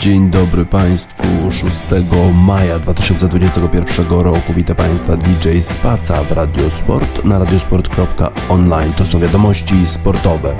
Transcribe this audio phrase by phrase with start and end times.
[0.00, 1.24] Dzień dobry Państwu.
[1.50, 1.64] 6
[2.34, 8.92] maja 2021 roku witam Państwa DJ Spaca w Radiosport na radiosport.online.
[8.92, 10.56] To są wiadomości sportowe.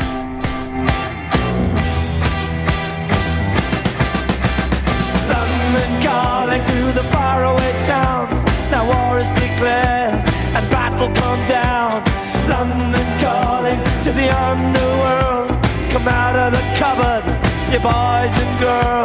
[17.82, 18.99] Boys and girls.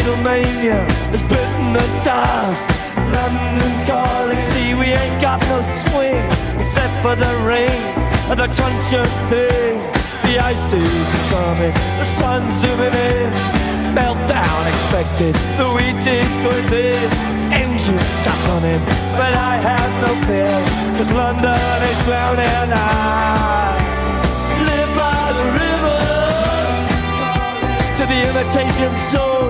[0.00, 0.80] Beatlemania
[1.12, 2.64] has bitten the dust.
[3.12, 6.24] London calling, see we ain't got no swing
[6.56, 7.84] except for the rain
[8.32, 9.76] and the truncheon thing.
[10.24, 13.28] The ice is coming, the sun's zooming in.
[13.92, 17.04] Meltdown expected, the wheat is going thin.
[17.52, 18.80] Engines stuck on him,
[19.20, 20.56] but I have no fear,
[20.96, 23.76] cause London is drowning I
[24.64, 26.00] live by the river
[27.98, 29.49] to the imitation zone.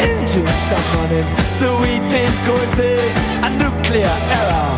[0.00, 1.28] engines stuck running,
[1.60, 3.10] the wheat is going big,
[3.46, 4.70] a nuclear error.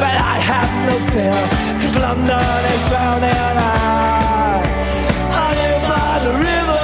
[0.00, 1.40] But I have no fear,
[1.80, 3.46] cause London is drowning.
[3.60, 4.62] I,
[5.44, 6.79] I live by the river.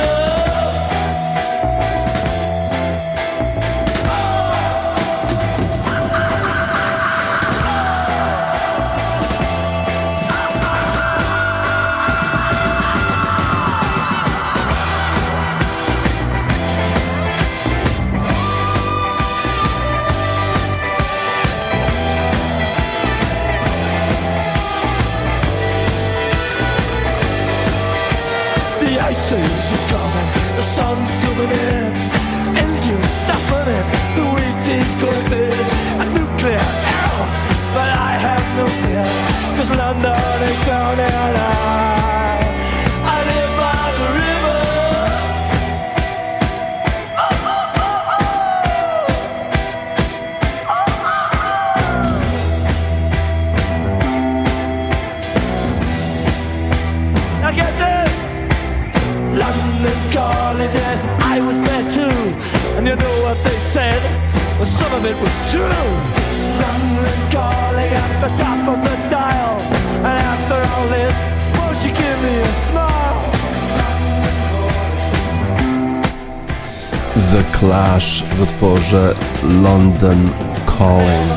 [80.02, 80.30] London
[80.66, 81.30] Calling.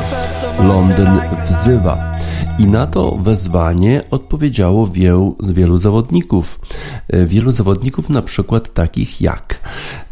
[0.68, 2.14] Londyn wzywa.
[2.58, 6.60] I na to wezwanie odpowiedziało wielu, wielu zawodników.
[7.08, 9.60] E, wielu zawodników, na przykład takich jak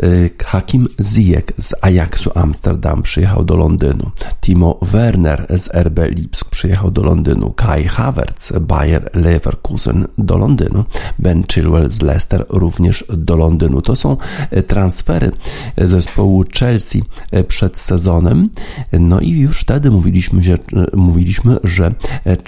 [0.02, 0.06] e,
[0.44, 4.10] Hakim Ziyech z Ajaxu Amsterdam przyjechał do Londynu,
[4.40, 10.84] Timo Werner z RB Lipsk przyjechał do Londynu, Kai Havertz, Bayer Leverkusen do Londynu,
[11.18, 13.82] Ben Chilwell z Leicester również do Londynu.
[13.82, 14.16] To są
[14.50, 15.30] e, transfery
[15.76, 17.02] zespołu Chelsea
[17.48, 18.50] przed sezonem.
[18.92, 20.58] No i już wtedy mówiliśmy, że,
[20.94, 21.94] mówiliśmy, że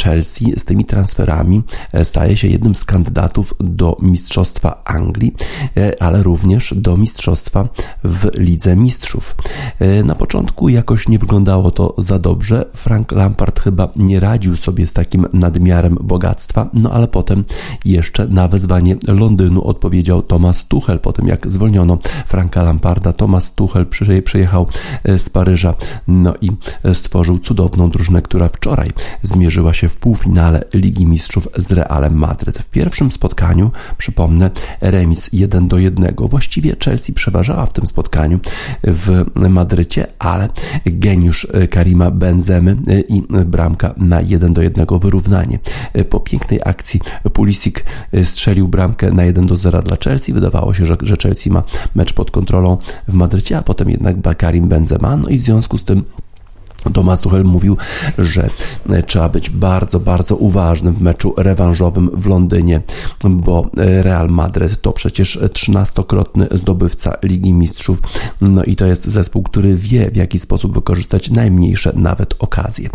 [0.03, 1.63] Chelsea z tymi transferami
[2.05, 5.35] staje się jednym z kandydatów do Mistrzostwa Anglii,
[6.01, 7.69] ale również do Mistrzostwa
[8.05, 9.37] w Lidze Mistrzów.
[10.05, 12.67] Na początku jakoś nie wyglądało to za dobrze.
[12.75, 17.45] Frank Lampard chyba nie radził sobie z takim nadmiarem bogactwa, no ale potem
[17.85, 20.99] jeszcze na wezwanie Londynu odpowiedział Thomas Tuchel.
[20.99, 23.87] Po tym jak zwolniono Franka Lamparda, Thomas Tuchel
[24.25, 24.67] przyjechał
[25.19, 25.75] z Paryża,
[26.09, 26.51] no i
[26.95, 28.91] stworzył cudowną drużynę, która wczoraj
[29.23, 32.59] zmierzyła się w półfinale Ligi Mistrzów z Realem Madryt.
[32.59, 36.15] W pierwszym spotkaniu, przypomnę, remis 1 do 1.
[36.19, 38.41] Właściwie Chelsea przeważała w tym spotkaniu
[38.83, 40.49] w Madrycie, ale
[40.87, 42.77] geniusz Karima Benzemy
[43.09, 45.59] i bramka na 1 do 1 wyrównanie.
[46.11, 47.01] Po pięknej akcji
[47.33, 47.77] Pulisic
[48.25, 50.33] strzelił bramkę na 1 do 0 dla Chelsea.
[50.33, 51.63] Wydawało się, że, że Chelsea ma
[51.95, 52.79] mecz pod kontrolą
[53.09, 55.17] w Madrycie, a potem jednak Karim Benzema.
[55.17, 56.05] No i w związku z tym
[56.93, 57.77] Thomas Tuchel mówił,
[58.19, 58.51] że
[58.91, 62.81] e, trzeba być bardzo, bardzo uważnym w meczu rewanżowym w Londynie,
[63.25, 67.99] bo e, Real Madrid to przecież trzynastokrotny zdobywca Ligi Mistrzów,
[68.41, 72.91] no i to jest zespół, który wie w jaki sposób wykorzystać najmniejsze nawet okazje.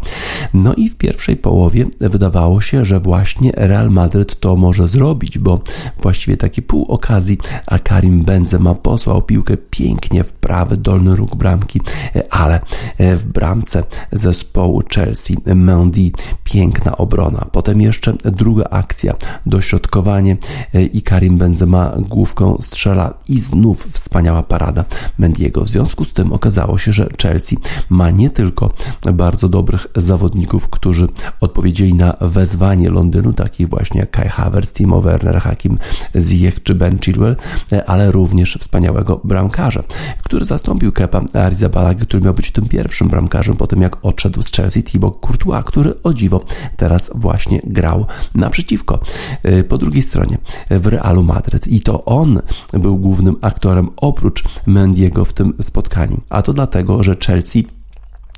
[0.54, 5.60] No i w pierwszej połowie wydawało się, że właśnie Real Madrid to może zrobić, bo
[6.02, 7.38] właściwie taki pół okazji,
[7.68, 11.82] a Karim Benzema posłał piłkę pięknie w prawy dolny róg bramki,
[12.16, 12.60] e, ale
[13.00, 13.75] w bramce
[14.12, 16.12] zespołu Chelsea Mendy.
[16.44, 17.46] Piękna obrona.
[17.52, 19.14] Potem jeszcze druga akcja,
[19.46, 20.38] dośrodkowanie
[20.74, 24.86] e, i Karim Benzema główką strzela i znów wspaniała parada
[25.18, 25.64] Mendiego.
[25.64, 27.58] W związku z tym okazało się, że Chelsea
[27.90, 28.72] ma nie tylko
[29.14, 31.08] bardzo dobrych zawodników, którzy
[31.42, 35.78] odpowiedzieli na wezwanie Londynu, takich właśnie jak Kai Havertz, Timo Werner, Hakim
[36.16, 37.36] Ziyech czy Ben Chilwell,
[37.72, 39.84] e, ale również wspaniałego bramkarza,
[40.24, 44.52] który zastąpił Kepa Arrizabalaga, który miał być tym pierwszym bramkarzem po tym, jak odszedł z
[44.52, 46.46] Chelsea Thibaut Courtois, który o dziwo
[46.78, 49.00] teraz właśnie grał naprzeciwko.
[49.46, 50.38] Y, po drugiej stronie
[50.70, 52.42] w Realu Madryt i to on
[52.74, 56.22] był głównym aktorem oprócz Mendiego w tym spotkaniu.
[56.30, 57.68] A to dlatego, że Chelsea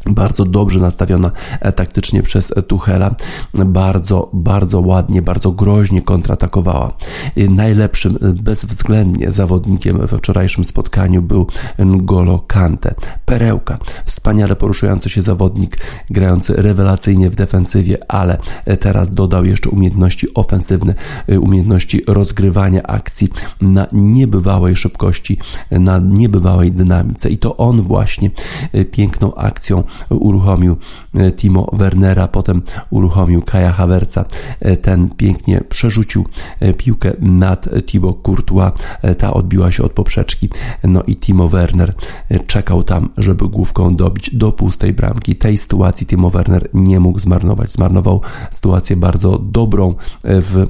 [0.09, 3.15] bardzo dobrze nastawiona e, taktycznie przez Tuchela,
[3.53, 6.93] bardzo, bardzo ładnie, bardzo groźnie kontratakowała.
[7.49, 11.47] Najlepszym e, bezwzględnie zawodnikiem we wczorajszym spotkaniu był
[11.79, 12.95] N'Golo Kante.
[13.25, 15.77] Perełka, wspaniale poruszający się zawodnik,
[16.09, 20.93] grający rewelacyjnie w defensywie, ale e, teraz dodał jeszcze umiejętności ofensywne,
[21.41, 23.29] umiejętności rozgrywania akcji
[23.61, 25.37] na niebywałej szybkości,
[25.71, 28.31] na niebywałej dynamice i to on właśnie
[28.91, 30.77] piękną akcją uruchomił
[31.15, 32.61] e, Timo Wernera, potem
[32.91, 34.25] uruchomił Kaja Haverca.
[34.59, 36.25] E, ten pięknie przerzucił
[36.59, 38.71] e, piłkę nad Thibaut Courtois.
[39.17, 40.49] Ta odbiła się od poprzeczki.
[40.83, 41.93] No i Timo Werner
[42.47, 45.35] czekał tam, żeby główką dobić do pustej bramki.
[45.35, 47.71] Tej sytuacji Timo Werner nie mógł zmarnować.
[47.71, 48.21] Zmarnował
[48.51, 50.67] sytuację bardzo dobrą w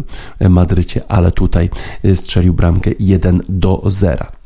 [0.50, 1.70] Madrycie, ale tutaj
[2.16, 4.37] strzelił bramkę 1 do 0.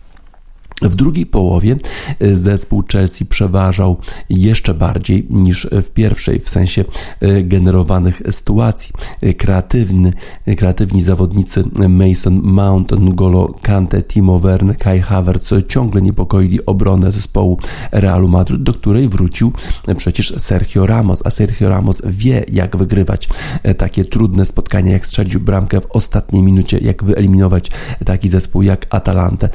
[0.82, 1.76] W drugiej połowie
[2.20, 3.98] e, zespół Chelsea przeważał
[4.30, 6.86] jeszcze bardziej niż w pierwszej, w sensie
[7.20, 8.94] e, generowanych sytuacji.
[9.22, 10.14] E, kreatywny,
[10.58, 17.58] kreatywni zawodnicy Mason Mount, N'Golo Kante, Timo Werner, Kai Havertz ciągle niepokoili obronę zespołu
[17.92, 19.52] Realu Madryt, do której wrócił
[19.98, 23.30] przecież Sergio Ramos, a Sergio Ramos wie jak wygrywać
[23.78, 27.72] takie trudne spotkania, jak strzelić bramkę w ostatniej minucie, jak wyeliminować
[28.06, 29.50] taki zespół jak Atalantę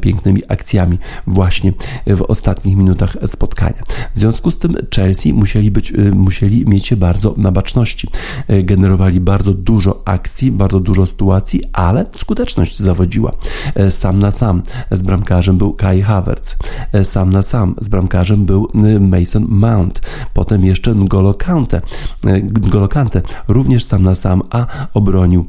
[0.00, 1.72] pięknymi akcjami akcjami właśnie
[2.06, 3.82] w ostatnich minutach spotkania.
[4.14, 8.08] W związku z tym Chelsea musieli, być, y, musieli mieć się bardzo na baczności.
[8.50, 13.32] Y, generowali bardzo dużo akcji, bardzo dużo sytuacji, ale skuteczność zawodziła.
[13.80, 16.56] Y, sam na sam z bramkarzem był Kai Havertz.
[17.04, 18.68] Sam na sam z bramkarzem był
[19.00, 20.00] Mason Mount.
[20.34, 21.80] Potem jeszcze N'Golo Kante.
[22.24, 25.46] N'Golo Kante również sam na sam, a obronił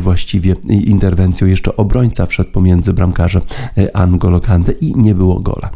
[0.00, 3.42] właściwie interwencją jeszcze obrońca wszedł pomiędzy bramkarzem
[3.94, 5.70] N'Golo Kante i nie było gola.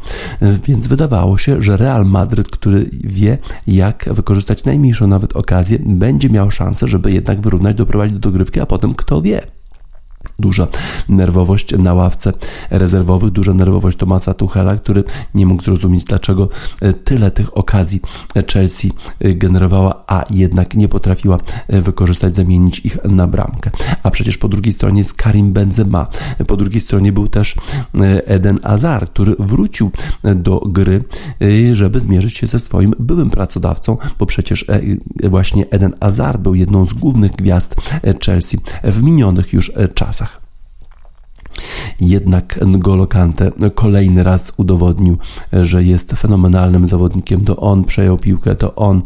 [0.66, 6.50] Więc wydawało się, że Real Madryt, który wie, jak wykorzystać najmniejszą nawet okazję, będzie miał
[6.50, 9.42] szansę, żeby jednak wyrównać, doprowadzić do dogrywki, a potem kto wie,
[10.38, 10.68] Duża
[11.08, 12.32] nerwowość na ławce
[12.70, 16.48] rezerwowych, duża nerwowość Tomasa Tuchela, który nie mógł zrozumieć, dlaczego
[16.80, 18.00] e, tyle tych okazji
[18.52, 21.38] Chelsea e, generowała, a jednak nie potrafiła
[21.68, 23.70] e, wykorzystać, zamienić ich na bramkę.
[24.02, 26.06] A przecież po drugiej stronie jest Karim Benzema,
[26.46, 27.54] po drugiej stronie był też
[28.26, 29.90] Eden Azar, który wrócił
[30.34, 31.04] do gry,
[31.72, 34.64] żeby zmierzyć się ze swoim byłym pracodawcą, bo przecież
[35.22, 37.76] właśnie Eden Azar był jedną z głównych gwiazd
[38.26, 40.09] Chelsea w minionych już czasach.
[40.10, 40.49] Barasach.
[42.00, 45.18] Jednak N'Golo Kante kolejny raz udowodnił,
[45.52, 47.44] że jest fenomenalnym zawodnikiem.
[47.44, 49.02] To on przejął piłkę, to on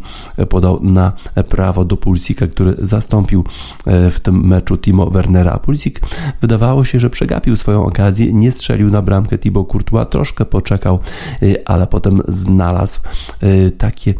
[0.49, 1.13] podał na
[1.49, 3.43] prawo do Pulsika, który zastąpił
[3.85, 5.51] e, w tym meczu Timo Wernera.
[5.51, 6.01] A Pulsik
[6.41, 10.99] wydawało się, że przegapił swoją okazję, nie strzelił na bramkę Thibaut Courtois, troszkę poczekał,
[11.41, 12.99] e, ale potem znalazł
[13.41, 14.13] e, takie,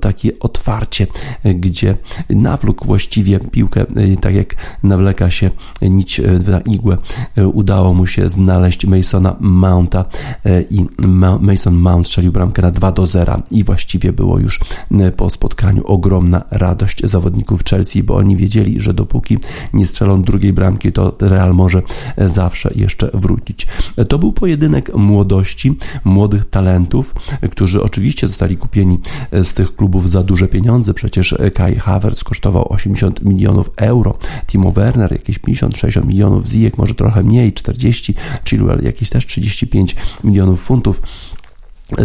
[0.00, 1.06] takie otwarcie,
[1.44, 1.96] gdzie
[2.30, 3.84] nawlókł właściwie piłkę,
[4.20, 5.50] tak jak nawleka się
[5.82, 6.96] nić na igłę
[7.60, 10.04] udało mu się znaleźć Masona Mounta
[10.44, 10.86] e, i
[11.40, 15.82] Mason Mount strzelił bramkę na 2 do 0 i właściwie było już e, po spotkaniu
[15.84, 19.38] ogromna radość zawodników Chelsea, bo oni wiedzieli, że dopóki
[19.72, 21.82] nie strzelą drugiej bramki, to Real może
[22.16, 23.66] e, zawsze jeszcze wrócić.
[24.08, 27.14] To był pojedynek młodości, młodych talentów,
[27.50, 28.98] którzy oczywiście zostali kupieni
[29.32, 30.94] z tych klubów za duże pieniądze.
[30.94, 37.22] Przecież Kai Havertz kosztował 80 milionów euro, Timo Werner jakieś 50-60 milionów, Ziyech może trochę
[37.22, 38.14] mniej, 40,
[38.44, 41.00] Chilwell jakieś też 35 milionów funtów.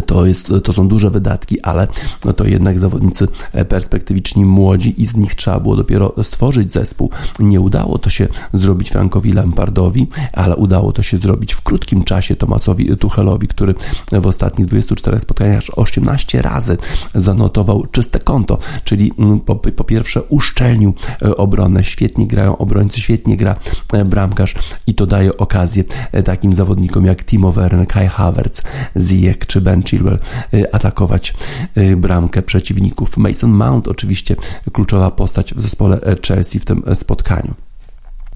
[0.05, 1.87] To, jest, to są duże wydatki, ale
[2.35, 7.09] to jednak zawodnicy e, perspektywiczni, młodzi i z nich trzeba było dopiero stworzyć zespół.
[7.39, 12.35] Nie udało to się zrobić Frankowi Lampardowi, ale udało to się zrobić w krótkim czasie
[12.35, 13.75] Tomasowi Tuchelowi, który
[14.11, 16.77] w ostatnich 24 spotkaniach aż 18 razy
[17.15, 23.37] zanotował czyste konto, czyli mm, po, po pierwsze uszczelnił e, obronę, świetnie grają obrońcy, świetnie
[23.37, 23.55] gra
[23.93, 24.55] e, bramkarz
[24.87, 25.83] i to daje okazję
[26.25, 28.63] takim zawodnikom jak Timo Werner, Kai Havertz,
[28.97, 30.19] Ziyech czy Ben Ben Chilwell
[30.53, 31.33] y, atakować
[31.77, 33.17] y, bramkę przeciwników.
[33.17, 34.35] Mason Mount oczywiście
[34.73, 37.64] kluczowa postać w zespole Chelsea w tym spotkaniu.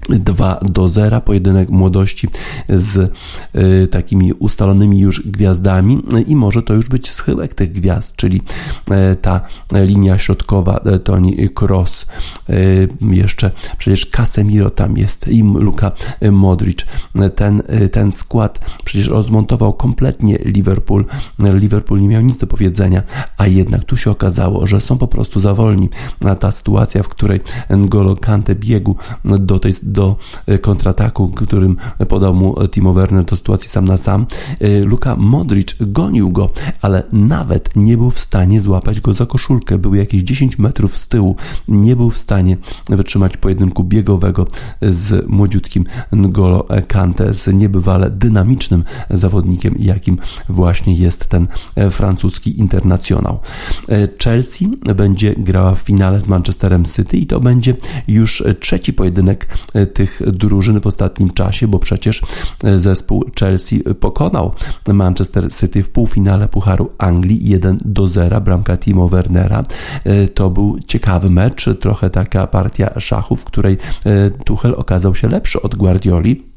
[0.08, 2.28] 2 do 0, pojedynek młodości
[2.68, 3.12] z
[3.56, 8.42] y, takimi ustalonymi już gwiazdami i może to już być schyłek tych gwiazd, czyli
[8.90, 9.40] y, ta
[9.72, 12.06] linia środkowa y, Toni Cross,
[13.00, 15.92] jeszcze przecież Casemiro tam jest i Luka
[16.32, 16.86] Modric.
[17.34, 21.04] Ten, ten skład przecież rozmontował kompletnie Liverpool.
[21.38, 23.02] Liverpool nie miał nic do powiedzenia,
[23.36, 25.88] a jednak tu się okazało, że są po prostu za wolni.
[26.40, 27.40] Ta sytuacja, w której
[27.70, 30.16] N'Golo Kante biegł do tej do
[30.46, 31.76] e, kontrataku, którym
[32.08, 34.26] podał mu Timo Werner do sytuacji sam na sam.
[34.60, 36.50] E, Luka Modric gonił go,
[36.82, 39.78] ale nawet nie był w stanie złapać go za koszulkę.
[39.78, 41.36] Był jakieś 10 metrów z tyłu.
[41.68, 42.56] Nie był w stanie
[42.88, 44.46] wytrzymać pojedynku biegowego
[44.82, 50.18] z młodziutkim N'Golo Kante, z niebywale dynamicznym zawodnikiem, jakim
[50.48, 53.40] właśnie jest ten e, francuski internacjonał.
[54.24, 57.74] Chelsea będzie grała w finale z Manchesterem City i to będzie
[58.08, 59.48] już trzeci pojedynek
[59.86, 62.22] tych drużyn w ostatnim czasie, bo przecież
[62.64, 64.52] e, zespół Chelsea pokonał
[64.88, 69.62] Manchester City w półfinale Pucharu Anglii 1 do 0, bramka Timo Wernera.
[70.04, 75.28] E, to był ciekawy mecz, trochę taka partia szachów, w której e, Tuchel okazał się
[75.28, 76.49] lepszy od Guardioli.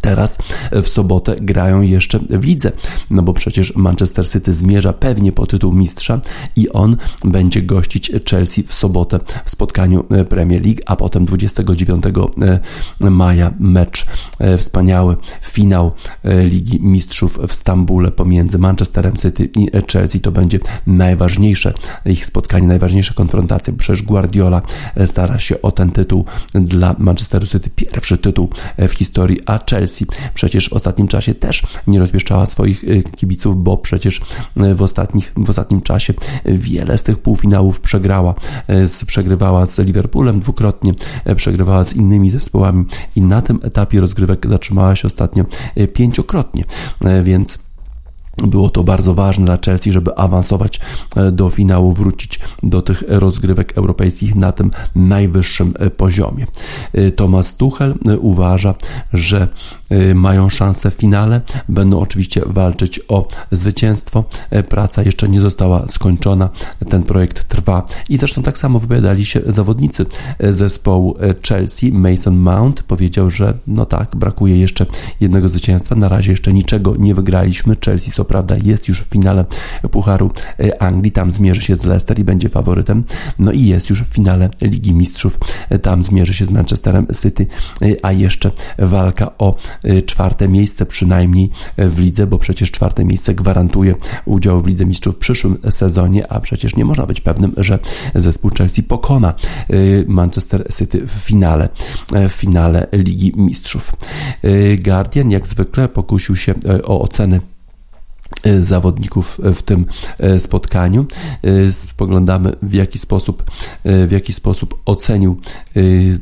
[0.00, 0.38] Teraz
[0.72, 2.72] w sobotę grają jeszcze w lidze,
[3.10, 6.20] no bo przecież Manchester City zmierza pewnie po tytuł mistrza
[6.56, 12.04] i on będzie gościć Chelsea w sobotę w spotkaniu e, Premier League, a potem 29
[13.00, 14.06] e, maja mecz
[14.38, 15.92] e, wspaniały, finał
[16.24, 20.20] Ligi Mistrzów w Stambule pomiędzy Manchesterem City i Chelsea.
[20.20, 24.62] To będzie najważniejsze ich spotkanie, najważniejsza konfrontacja, przecież Guardiola
[25.06, 30.06] stara się o ten tytuł dla Manchesteru City, pierwszy tytuł w historii, a Chelsea Chelsea
[30.34, 34.20] przecież w ostatnim czasie też nie rozmieszczała swoich y, kibiców, bo przecież
[34.60, 38.34] y, w, ostatnich, w ostatnim czasie wiele z tych półfinałów przegrała.
[39.02, 40.92] Y, przegrywała z Liverpoolem dwukrotnie,
[41.36, 42.84] przegrywała z innymi zespołami
[43.16, 45.44] i na tym etapie rozgrywek zatrzymała się ostatnio
[45.92, 46.64] pięciokrotnie,
[47.22, 47.58] więc
[48.38, 50.80] było to bardzo ważne dla Chelsea, żeby awansować
[51.16, 56.46] e, do finału, wrócić do tych rozgrywek europejskich na tym najwyższym e, poziomie.
[56.92, 58.74] E, Thomas Tuchel uważa,
[59.12, 59.48] że
[60.14, 64.24] mają szansę w finale, będą oczywiście walczyć o zwycięstwo.
[64.68, 66.50] Praca jeszcze nie została skończona,
[66.88, 70.06] ten projekt trwa i zresztą tak samo wypowiadali się zawodnicy
[70.40, 71.16] zespołu
[71.48, 71.92] Chelsea.
[71.92, 74.86] Mason Mount powiedział, że no tak, brakuje jeszcze
[75.20, 77.76] jednego zwycięstwa, na razie jeszcze niczego nie wygraliśmy.
[77.84, 79.44] Chelsea co prawda jest już w finale
[79.90, 83.04] Pucharu e, Anglii, tam zmierzy się z Leicester i będzie faworytem,
[83.38, 85.38] no i jest już w finale Ligi Mistrzów,
[85.68, 87.46] e, tam zmierzy się z Manchesterem City,
[87.82, 89.56] e, a jeszcze walka o
[90.06, 95.18] czwarte miejsce przynajmniej w lidze, bo przecież czwarte miejsce gwarantuje udział w Lidze Mistrzów w
[95.18, 97.78] przyszłym sezonie, a przecież nie można być pewnym, że
[98.14, 99.34] zespół Chelsea pokona
[100.06, 101.68] Manchester City w finale,
[102.28, 103.92] w finale Ligi Mistrzów.
[104.84, 107.40] Guardian jak zwykle pokusił się o oceny
[108.60, 109.86] zawodników w tym
[110.18, 111.06] e, spotkaniu.
[111.42, 113.50] E, spoglądamy w jaki sposób,
[113.84, 115.40] w jaki sposób ocenił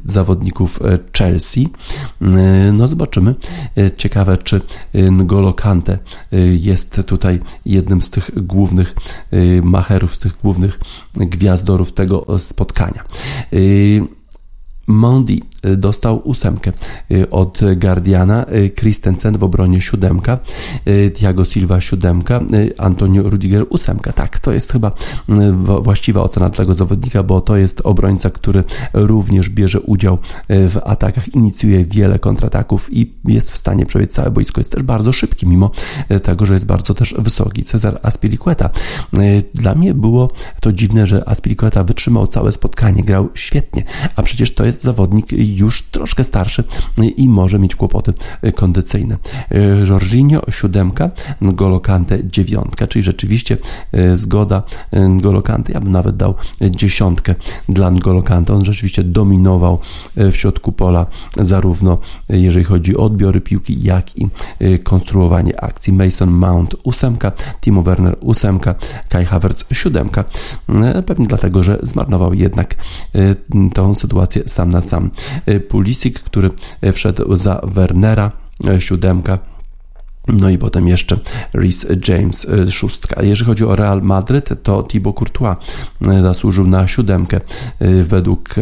[0.05, 0.81] zawodników
[1.19, 1.69] Chelsea.
[2.73, 3.35] No zobaczymy.
[3.97, 4.61] Ciekawe, czy
[4.95, 5.99] N'Golo Kante
[6.59, 8.95] jest tutaj jednym z tych głównych
[9.63, 10.81] macherów, z tych głównych
[11.15, 13.05] gwiazdorów tego spotkania.
[14.91, 15.45] Mondi y,
[15.77, 16.73] dostał ósemkę
[17.11, 20.39] y, od Guardiana, y, Christensen w obronie siódemka,
[21.15, 22.41] Thiago Silva siódemka,
[22.79, 24.13] Antonio Rudiger ósemka.
[24.13, 24.93] Tak, to jest chyba
[25.83, 31.35] właściwa ocena dla tego zawodnika, bo to jest obrońca, który również bierze udział w atakach,
[31.35, 34.61] inicjuje wiele kontrataków i jest w stanie przebiec całe boisko.
[34.61, 35.71] Jest też bardzo szybki, mimo
[36.23, 37.63] tego, że jest bardzo też wysoki.
[37.63, 38.71] Cezar Aspilicueta.
[39.55, 43.85] Dla mnie było to dziwne, że Aspilicueta wytrzymał całe spotkanie, grał świetnie,
[44.17, 46.65] a przecież to jest zawodnik już troszkę starszy
[47.17, 48.15] i może mieć kłopoty
[48.55, 49.17] kondycyjne.
[49.89, 51.09] Jorginho siódemka,
[51.43, 53.59] N'Golo Kante dziewiątka, czyli rzeczywiście
[54.15, 56.35] zgoda N'Golo Kante, ja bym nawet dał
[56.71, 57.35] dziesiątkę
[57.69, 58.55] dla N'Golo Kante.
[58.55, 59.79] On rzeczywiście dominował
[60.17, 61.07] w środku pola
[61.41, 64.29] zarówno jeżeli chodzi o odbiory piłki, jak i
[64.85, 65.93] konstruowanie akcji.
[65.93, 68.75] Mason Mount ósemka, Timo Werner ósemka,
[69.09, 70.25] Kai Havertz siódemka.
[71.07, 72.75] Pewnie dlatego, że zmarnował jednak
[73.75, 75.11] tą sytuację sam na sam.
[75.69, 76.51] Pulisic, który
[76.93, 78.33] wszedł za Wernera,
[78.79, 79.39] siódemka.
[80.33, 81.19] No i potem jeszcze
[81.55, 83.23] Rhys James, y, szóstka.
[83.23, 85.57] Jeżeli chodzi o Real Madryt, to Thibaut Courtois
[86.03, 87.41] y, zasłużył na siódemkę
[87.83, 88.55] y, według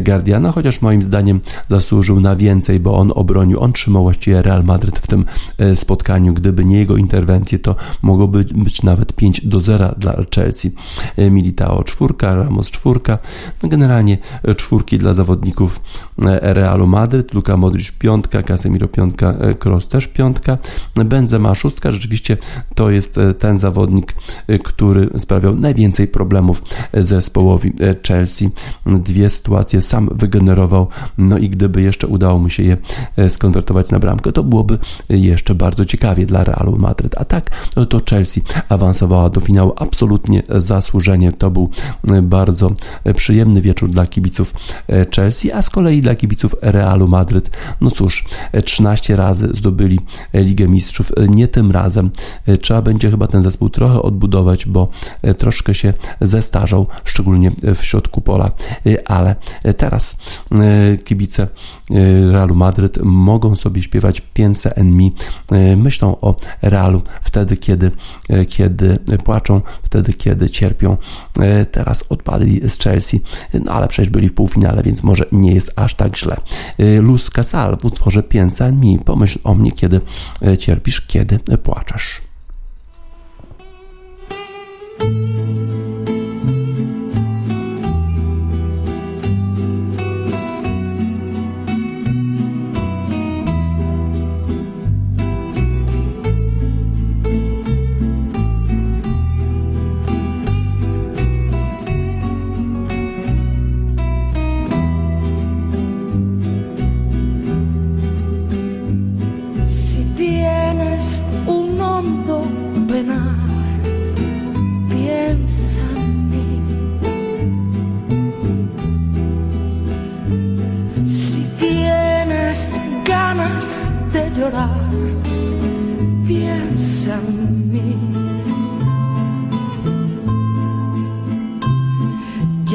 [0.00, 4.98] Guardiana, chociaż moim zdaniem zasłużył na więcej, bo on obronił, on trzymał właściwie Real Madryt
[4.98, 5.24] w tym
[5.74, 6.34] spotkaniu.
[6.34, 10.72] Gdyby nie jego interwencje, to mogłoby być nawet 5 do 0 dla Chelsea.
[11.30, 13.18] Militao czwórka, Ramos czwórka.
[13.62, 14.18] No generalnie
[14.56, 15.80] czwórki dla zawodników
[16.40, 20.58] Realu Madryt, Luka Modric piątka, Casemiro piątka, Kroos też piątka.
[20.94, 22.36] Benzema szóstka rzeczywiście
[22.74, 24.14] to jest e, ten zawodnik,
[24.48, 26.62] e, który sprawiał najwięcej problemów
[26.94, 28.50] zespołowi e, Chelsea.
[28.86, 32.76] Dwie sytuacje sam wygenerował, no i gdyby jeszcze udało mu się je
[33.28, 37.14] skonwertować na bramkę, to byłoby jeszcze bardzo ciekawie dla Realu Madryt.
[37.18, 41.32] A tak, no to Chelsea awansowała do finału absolutnie zasłużenie.
[41.32, 41.70] To był
[42.22, 42.70] bardzo
[43.14, 44.54] przyjemny wieczór dla kibiców
[45.16, 48.24] Chelsea, a z kolei dla kibiców Realu Madryt, no cóż,
[48.64, 49.98] 13 razy zdobyli
[50.34, 51.12] Ligę Mistrzów Mistrzów.
[51.16, 52.10] E, nie tym razem.
[52.46, 54.88] E, trzeba będzie chyba ten zespół trochę odbudować, bo
[55.22, 58.50] e, troszkę się zestarzał, szczególnie w środku pola.
[59.06, 59.36] Ale
[59.76, 60.16] teraz
[61.04, 61.48] kibice
[62.30, 65.12] Realu Madryt mogą sobie śpiewać Piense en mi.
[65.76, 67.90] Myślą o Realu wtedy, kiedy,
[68.48, 70.96] kiedy płaczą, wtedy, kiedy cierpią.
[71.70, 73.22] Teraz odpadli z Chelsea,
[73.64, 76.36] no ale przecież byli w półfinale, więc może nie jest aż tak źle.
[77.00, 78.98] Luz Casal w utworze Piense en mi.
[78.98, 80.00] Pomyśl o mnie, kiedy
[80.58, 82.20] cierpią cierpisz, kiedy płaczesz.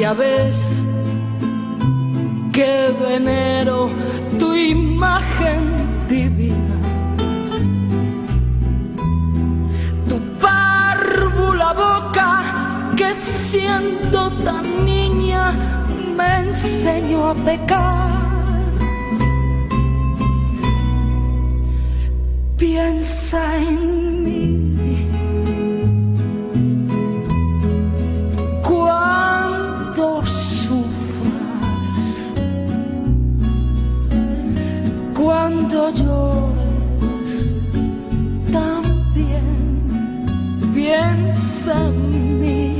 [0.00, 0.82] Ya ves
[2.54, 3.90] que venero
[4.38, 5.60] tu imagen
[6.08, 6.76] divina.
[10.08, 12.42] Tu párvula boca
[12.96, 15.52] que siendo tan niña
[16.16, 18.09] me enseñó a pecar.
[22.80, 25.06] piensa en mí.
[28.62, 32.12] Cuando sufras,
[35.14, 37.34] cuando llores,
[38.50, 39.44] también
[40.74, 42.78] piensa en mí.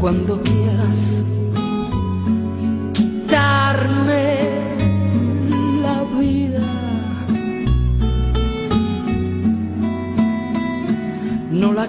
[0.00, 0.47] Cuando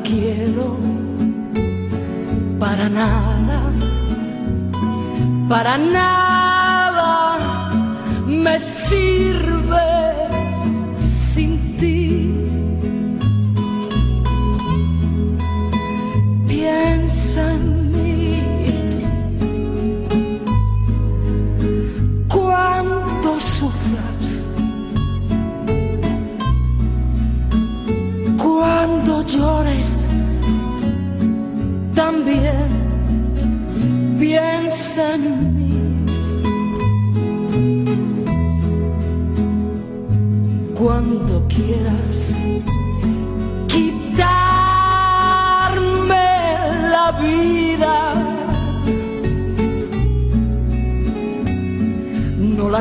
[0.03, 0.77] quiero
[2.59, 3.71] para nada,
[5.47, 7.37] para nada
[8.27, 9.48] me sirve.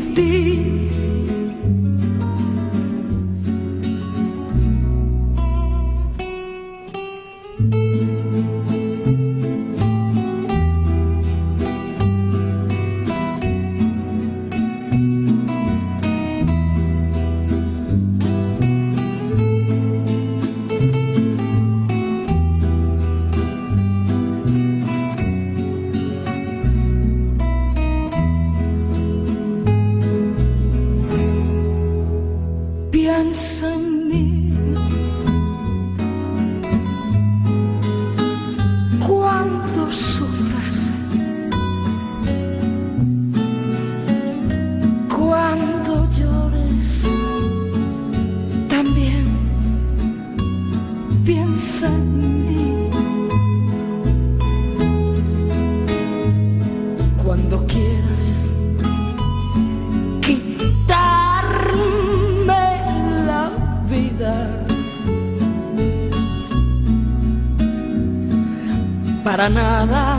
[69.36, 70.18] Para nada,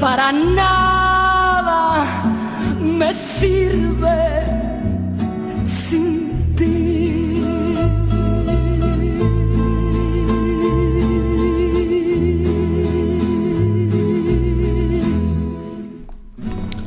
[0.00, 2.06] para nada
[2.80, 4.46] me sirve
[5.66, 7.44] sin ti.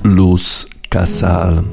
[0.01, 1.68] Luz Casal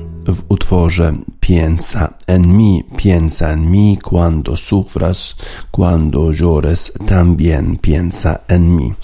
[1.40, 5.36] Piensa en piensa en cuando sufras,
[5.70, 8.94] cuando llores, también piensa en.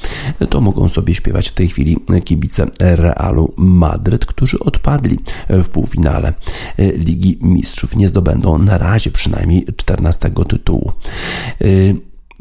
[0.51, 6.35] To mogą sobie śpiewać w tej chwili kibice Realu Madryt, którzy odpadli w półfinale
[6.79, 7.97] Ligi Mistrzów.
[7.97, 10.93] Nie zdobędą na razie przynajmniej 14 tytułu.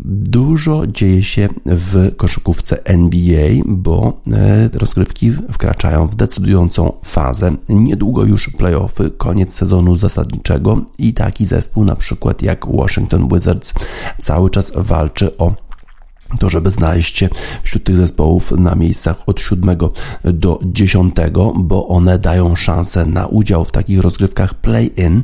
[0.06, 7.56] Dużo dzieje się w koszykówce NBA, bo e, rozgrywki wkraczają w decydującą fazę.
[7.70, 13.74] Niedługo już playoffy, koniec sezonu zasadniczego i taki zespół na przykład jak Washington Wizards
[14.20, 15.54] cały czas walczy o
[16.40, 17.30] to, żeby znaleźć się
[17.64, 19.78] wśród tych zespołów na miejscach od 7
[20.24, 21.16] do 10,
[21.56, 25.24] bo one dają szansę na udział w takich rozgrywkach play-in.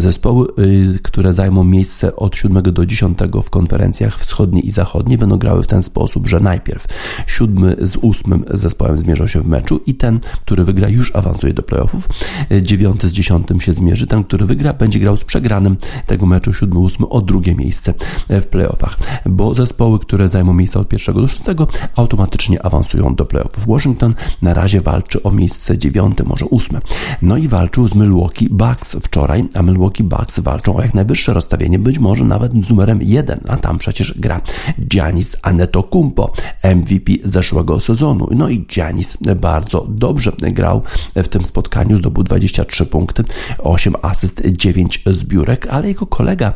[0.00, 5.36] Zespoły, y, które zajmą miejsce od 7 do 10 w konferencjach wschodniej i zachodniej będą
[5.38, 6.86] grały w ten sposób, że najpierw
[7.26, 11.62] 7 z 8 zespołem zmierzą się w meczu i ten, który wygra już awansuje do
[11.62, 12.08] playoffów.
[12.62, 14.06] 9 z 10 się zmierzy.
[14.06, 17.94] Ten, który wygra będzie grał z przegranym tego meczu 7-8 o drugie miejsce
[18.28, 23.66] w playoffach, bo zespoły, które zajmą miejsca od pierwszego do szóstego, automatycznie awansują do playoffów.
[23.66, 26.80] Washington na razie walczy o miejsce dziewiąte, może ósme.
[27.22, 31.78] No i walczył z Milwaukee Bucks wczoraj, a Milwaukee Bucks walczą o jak najwyższe rozstawienie,
[31.78, 34.40] być może nawet z numerem jeden, a tam przecież gra
[34.80, 36.32] Giannis Antetokounmpo,
[36.76, 38.28] MVP zeszłego sezonu.
[38.30, 40.82] No i Giannis bardzo dobrze grał
[41.14, 43.24] w tym spotkaniu, zdobył 23 punkty,
[43.58, 46.52] 8 asyst, 9 zbiórek, ale jego kolega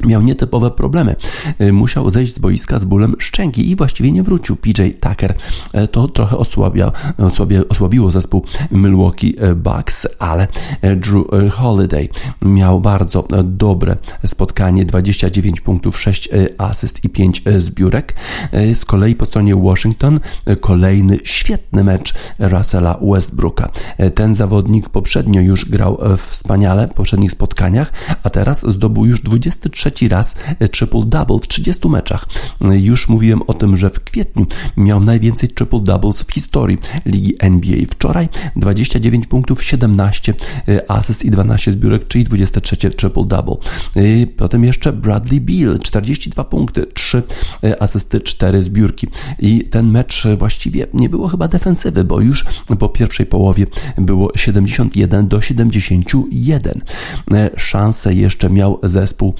[0.00, 1.16] miał nietypowe problemy.
[1.60, 4.56] Y, musiał zejść z boiska z bólem szczęki i właściwie nie wrócił.
[4.56, 5.34] PJ Tucker
[5.74, 10.48] y, to trochę osłabia, osłabia, osłabiło zespół Milwaukee y, Bucks, ale
[10.82, 12.08] Drew Holiday
[12.42, 16.28] miał bardzo dobre spotkanie, 29 punktów, 6
[16.58, 18.14] asyst i 5 zbiórek.
[18.74, 20.20] Z kolei po stronie Washington
[20.60, 23.68] kolejny świetny mecz Russella Westbrooka.
[24.14, 30.08] Ten zawodnik poprzednio już grał wspaniale w poprzednich spotkaniach, a teraz zdobył już 23 trzeci
[30.08, 32.26] raz e, triple-double w 30 meczach.
[32.60, 37.76] E, już mówiłem o tym, że w kwietniu miał najwięcej triple-doubles w historii ligi NBA.
[37.90, 40.34] Wczoraj 29 punktów, 17
[40.68, 43.56] e, asyst i 12 zbiórek, czyli 23 triple-double.
[44.36, 47.22] Potem jeszcze Bradley Beal, 42 punkty, 3
[47.80, 49.08] asysty, 4 zbiórki.
[49.38, 52.44] I ten mecz właściwie nie było chyba defensywy, bo już
[52.78, 53.66] po pierwszej połowie
[53.98, 56.80] było 71 do 71.
[57.56, 59.34] Szansę jeszcze miał zespół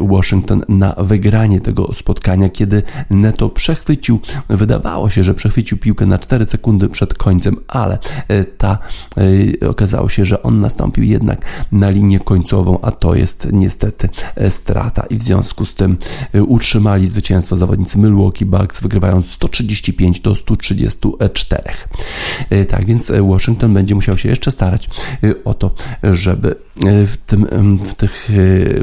[0.00, 6.44] Washington na wygranie tego spotkania, kiedy Neto przechwycił, wydawało się, że przechwycił piłkę na 4
[6.44, 8.78] sekundy przed końcem, ale e, ta
[9.62, 11.40] e, okazało się, że on nastąpił jednak
[11.72, 14.08] na linię końcową, a to jest niestety
[14.48, 15.96] strata i w związku z tym
[16.46, 21.62] utrzymali zwycięstwo zawodnicy Milwaukee Bucks, wygrywając 135 do 134.
[22.68, 24.88] Tak więc Washington będzie musiał się jeszcze starać
[25.44, 25.70] o to,
[26.02, 27.46] żeby w tym,
[27.78, 28.28] w tych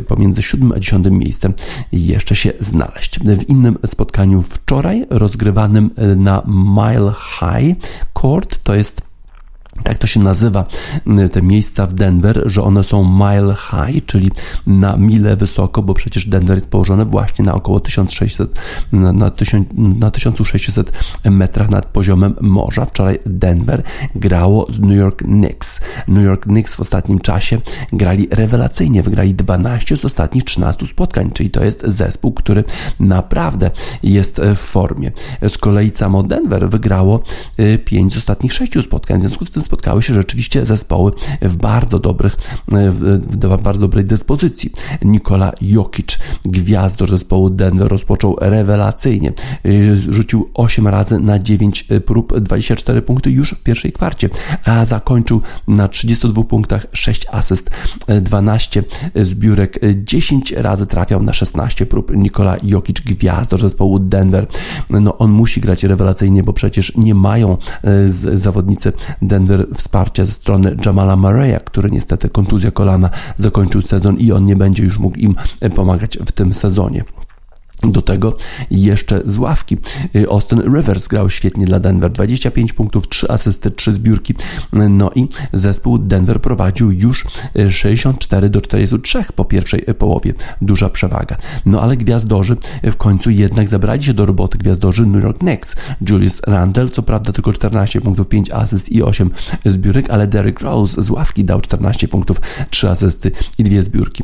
[0.08, 1.54] pomiędzy 7 a 10 miejscem
[1.92, 3.20] jeszcze się znaleźć.
[3.20, 7.78] W innym spotkaniu wczoraj, rozgrywanym na Mile High
[8.22, 9.11] Court, to jest
[9.84, 10.66] tak to się nazywa,
[11.32, 14.32] te miejsca w Denver, że one są mile high, czyli
[14.68, 18.60] na mile wysoko, bo przecież Denver jest położone właśnie na około 1600,
[18.92, 20.92] na, na, 1000, na 1600
[21.26, 22.86] metrach nad poziomem morza.
[22.86, 23.84] Wczoraj Denver
[24.16, 25.82] grało z New York Knicks.
[26.08, 27.62] New York Knicks w ostatnim czasie
[27.94, 32.64] grali rewelacyjnie, wygrali 12 z ostatnich 13 spotkań, czyli to jest zespół, który
[33.00, 33.72] naprawdę
[34.04, 35.12] jest w formie.
[35.50, 37.24] Z kolei samo Denver wygrało
[37.86, 42.00] 5 z ostatnich 6 spotkań, w związku z tym spotykały się rzeczywiście zespoły w bardzo
[42.00, 44.72] dobrych, w bardzo dobrej dyspozycji.
[45.02, 49.34] Nikola Jokic, gwiazdor zespołu Denver, rozpoczął rewelacyjnie.
[50.10, 54.30] Rzucił 8 razy na 9 prób, 24 punkty już w pierwszej kwarcie,
[54.66, 57.70] a zakończył na 32 punktach, 6 asyst,
[58.22, 58.84] 12
[59.16, 62.12] zbiórek, 10 razy trafiał na 16 prób.
[62.16, 64.48] Nikola Jokic, gwiazdor zespołu Denver,
[64.90, 70.76] no on musi grać rewelacyjnie, bo przecież nie mają e, zawodnicy Denver wsparcia ze strony
[70.86, 75.36] Jamala Murray'a, który niestety kontuzja kolana zakończył sezon i on nie będzie już mógł im
[75.76, 77.04] pomagać w tym sezonie.
[77.84, 78.34] Do tego
[78.72, 79.78] jeszcze z ławki.
[80.16, 82.12] Y, Austin Rivers grał świetnie dla Denver.
[82.12, 84.36] 25 punktów, 3 asysty, 3 zbiórki.
[84.74, 87.26] No i zespół Denver prowadził już
[87.72, 90.34] 64 do 43 po pierwszej połowie.
[90.62, 91.38] Duża przewaga.
[91.66, 95.76] No ale gwiazdorzy w końcu jednak zabrali się do roboty gwiazdorzy New York Knicks.
[96.10, 99.30] Julius Randle, co prawda tylko 14 punktów, 5 asyst i 8
[99.66, 104.24] zbiórek, ale Derrick Rose z ławki dał 14 punktów, 3 asysty i 2 zbiórki.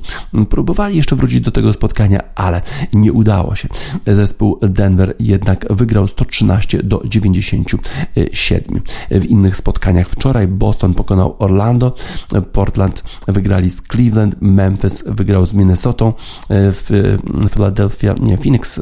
[0.50, 2.62] Próbowali jeszcze wrócić do tego spotkania, ale
[2.94, 3.68] nie udało udało się.
[4.08, 8.82] Zespół Denver jednak wygrał 113 do 97.
[9.12, 11.96] W innych spotkaniach wczoraj Boston pokonał Orlando,
[12.54, 16.14] Portland wygrali z Cleveland, Memphis wygrał z Minnesotą,
[16.50, 17.18] w
[17.52, 18.80] Philadelphia, nie, Phoenix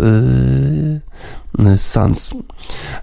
[1.78, 2.34] Suns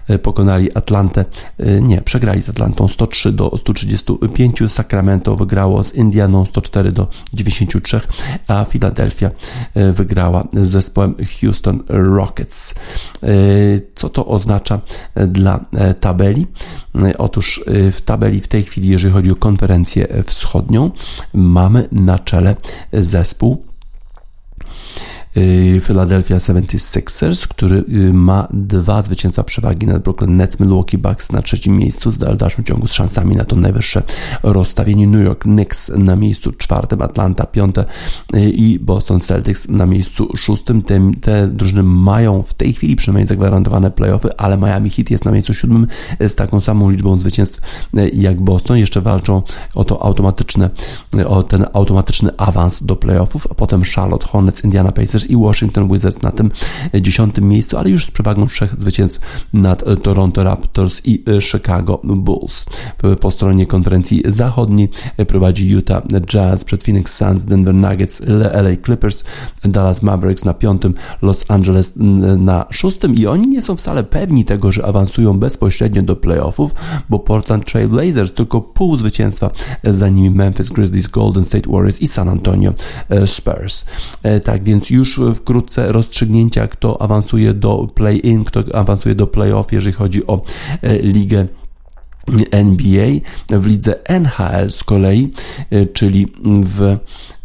[0.07, 1.25] e, pokonali Atlantę,
[1.57, 8.01] e, nie, przegrali z Atlantą 103 do 135, Sacramento wygrało z Indianą 104 do 93,
[8.47, 9.31] a Philadelphia
[9.93, 12.73] wygrała z zespołem Houston Rockets.
[13.95, 14.81] Co to oznacza
[15.27, 15.59] dla
[15.99, 16.47] tabeli?
[17.17, 20.91] Otóż w tabeli w tej chwili, jeżeli chodzi o konferencję wschodnią,
[21.33, 22.55] mamy na czele
[22.93, 23.72] zespół Y,
[25.81, 31.77] Philadelphia 76ers, który y, ma dwa zwycięstwa przewagi nad Brooklyn Nets, Milwaukee Bucks na trzecim
[31.77, 34.03] miejscu, w dalszym ciągu z szansami na to najwyższe
[34.43, 35.07] rozstawienie.
[35.07, 37.85] New York Knicks na miejscu czwartym, Atlanta piąte
[38.35, 40.81] y, i Boston Celtics na miejscu szóstym.
[40.81, 45.31] Te, te drużyny mają w tej chwili przynajmniej zagwarantowane playoffy, ale Miami Heat jest na
[45.31, 45.87] miejscu siódmym
[46.19, 48.77] z taką samą liczbą zwycięstw jak Boston.
[48.77, 49.41] Jeszcze walczą
[49.75, 50.69] o to automatyczne,
[51.27, 56.21] o ten automatyczny awans do playoffów, a potem Charlotte Hornets, Indiana Pacers i Washington Wizards
[56.21, 56.51] na tym
[57.01, 59.19] dziesiątym miejscu, ale już z przewagą trzech zwycięstw
[59.53, 62.65] nad Toronto Raptors i Chicago Bulls.
[63.19, 64.89] Po stronie konferencji zachodniej
[65.27, 68.21] prowadzi Utah Jazz przed Phoenix Suns, Denver Nuggets,
[68.53, 69.23] LA Clippers,
[69.63, 71.93] Dallas Mavericks na piątym, Los Angeles
[72.37, 76.71] na szóstym i oni nie są wcale pewni tego, że awansują bezpośrednio do playoffów,
[77.09, 79.51] bo Portland Trail Blazers tylko pół zwycięstwa
[79.83, 82.73] za nimi Memphis Grizzlies, Golden State Warriors i San Antonio
[83.25, 83.85] Spurs.
[84.23, 89.93] E, tak więc już wkrótce rozstrzygnięcia, kto awansuje do play-in, kto awansuje do play-off, jeżeli
[89.93, 90.41] chodzi o
[90.81, 91.47] e, ligę
[92.51, 93.07] NBA,
[93.49, 95.31] w lidze NHL z kolei,
[95.69, 96.27] e, czyli
[96.63, 96.97] w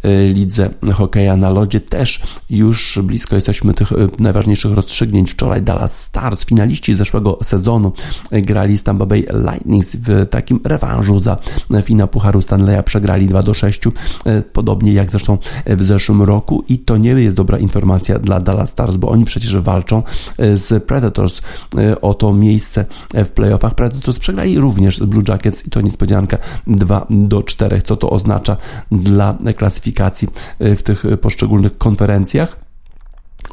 [0.03, 5.31] lidze hokeja na lodzie też już blisko jesteśmy tych y, najważniejszych rozstrzygnięć.
[5.31, 7.91] Wczoraj Dallas Stars, finaliści zeszłego sezonu,
[8.33, 11.37] y, grali z Tampa Bay Lightning w takim rewanżu za
[11.83, 12.83] finał Pucharu Stanleya.
[12.83, 13.81] Przegrali 2 do 6,
[14.53, 18.95] podobnie jak zresztą w zeszłym roku i to nie jest dobra informacja dla Dallas Stars,
[18.95, 20.03] bo oni przecież walczą
[20.55, 21.41] z Predators
[22.01, 23.75] o to miejsce w playoffach.
[23.75, 27.81] Predators przegrali również z Blue Jackets i to niespodzianka 2 do 4.
[27.81, 28.57] Co to oznacza
[28.91, 30.27] dla klasyfikacji klasyfikacji
[30.61, 32.68] y, w tych poszczególnych konferencjach.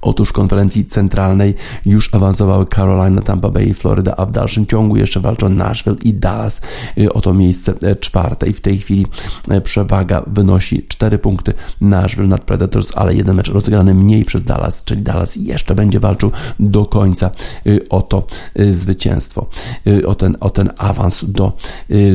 [0.07, 1.55] Otóż konferencji centralnej
[1.87, 6.15] już awansowały Carolina, Tampa Bay i Florida, a w dalszym ciągu jeszcze walczą Nashville i
[6.15, 6.61] Dallas
[6.99, 9.07] y, o to miejsce e, czwarte i w tej chwili
[9.49, 14.85] e, przewaga wynosi 4 punkty Nashville nad Predators, ale jeden mecz rozegrany mniej przez Dallas,
[14.85, 17.31] czyli Dallas jeszcze będzie walczył do końca
[17.67, 18.27] y, o to
[18.61, 19.47] y, zwycięstwo,
[20.07, 21.53] o ten, o ten awans do,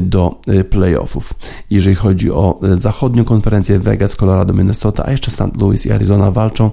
[0.01, 1.34] do playoffów.
[1.69, 5.58] Jeżeli chodzi o zachodnią konferencję Vegas, Colorado, Minnesota, a jeszcze St.
[5.62, 6.71] Louis i Arizona walczą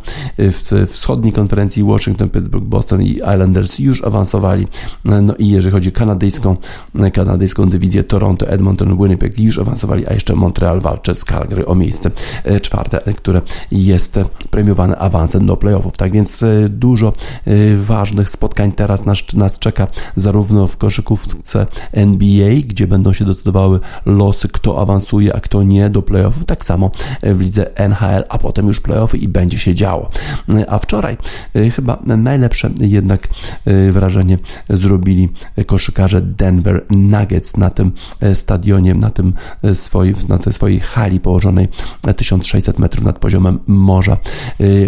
[0.87, 4.66] w wschodniej konferencji Washington, Pittsburgh, Boston i Islanders już awansowali.
[5.04, 6.56] No i jeżeli chodzi o kanadyjską,
[7.12, 12.10] kanadyjską dywizję Toronto, Edmonton, Winnipeg już awansowali, a jeszcze Montreal walczy z Calgary o miejsce
[12.44, 15.96] e, czwarte, e, które jest premiowane awansem do playoffów.
[15.96, 17.12] Tak więc e, dużo
[17.76, 24.48] ważnych spotkań teraz nas, nas czeka zarówno w koszykówce NBA, gdzie będą się decydowały losy,
[24.48, 26.90] kto awansuje, a kto nie do playoffów, tak samo
[27.22, 30.10] w lidze NHL, a potem już playoffy i będzie się działo.
[30.68, 31.16] A wczoraj wczoraj
[31.74, 33.28] chyba najlepsze jednak
[33.92, 34.38] wrażenie
[34.70, 35.28] zrobili
[35.66, 37.92] koszykarze Denver Nuggets na tym
[38.34, 39.34] stadionie, na tym
[39.74, 41.68] swojej, na tej swojej hali położonej
[42.16, 44.16] 1600 metrów nad poziomem morza.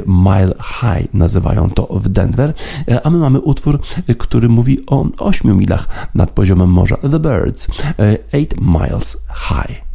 [0.06, 2.54] Mile High nazywają to w Denver,
[3.04, 3.80] a my mamy utwór,
[4.18, 6.96] który mówi o 8 milach nad poziomem morza.
[6.96, 7.68] The Birds,
[8.32, 9.90] 8 Miles High.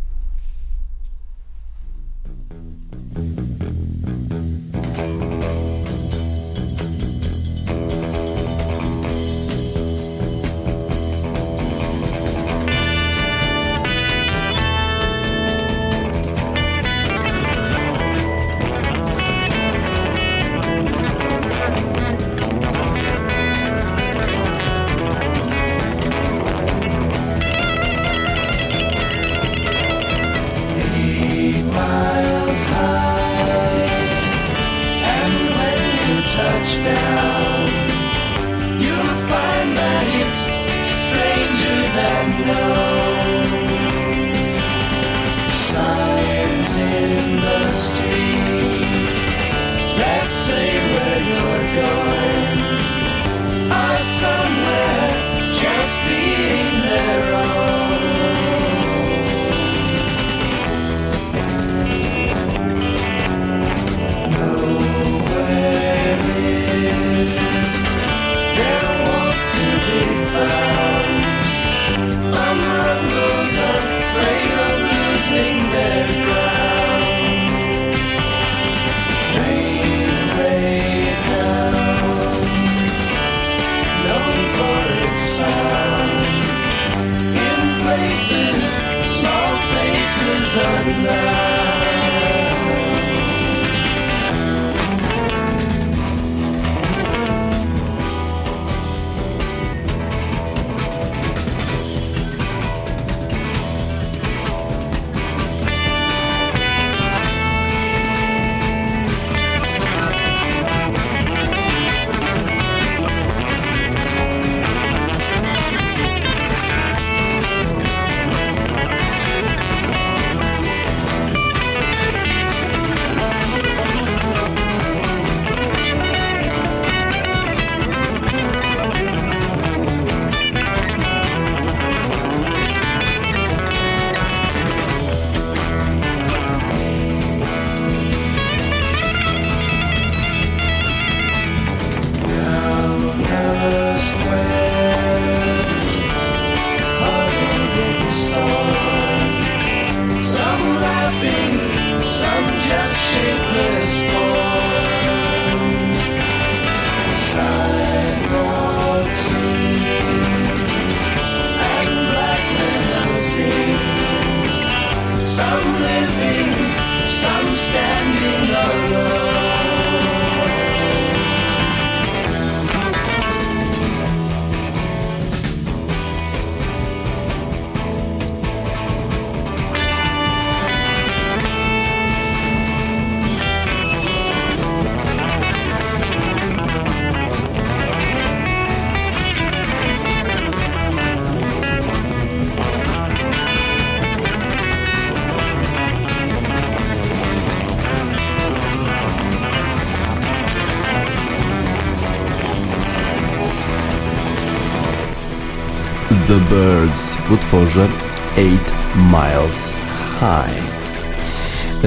[206.85, 207.87] Birds w utworze
[208.33, 208.59] 8
[208.95, 209.75] Miles
[210.19, 210.75] High.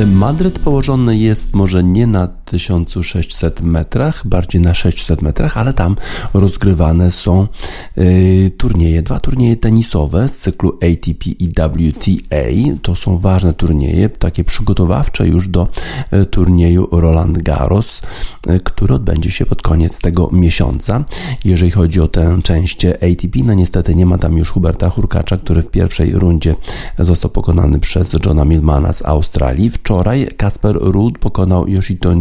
[0.07, 5.97] Madryt położony jest może nie na 1600 metrach, bardziej na 600 metrach, ale tam
[6.35, 7.47] rozgrywane są
[7.99, 12.79] y, turnieje, dwa turnieje tenisowe z cyklu ATP i WTA.
[12.83, 15.69] To są ważne turnieje, takie przygotowawcze już do
[16.13, 18.03] y, turnieju Roland Garros,
[18.51, 21.05] y, który odbędzie się pod koniec tego miesiąca.
[21.45, 25.63] Jeżeli chodzi o tę część ATP, no niestety nie ma tam już Huberta Hurkacza, który
[25.63, 26.55] w pierwszej rundzie
[26.99, 29.71] został pokonany przez Johna Milmana z Australii.
[29.71, 32.15] Wczoraj Kasper Ruud pokonał Yoshito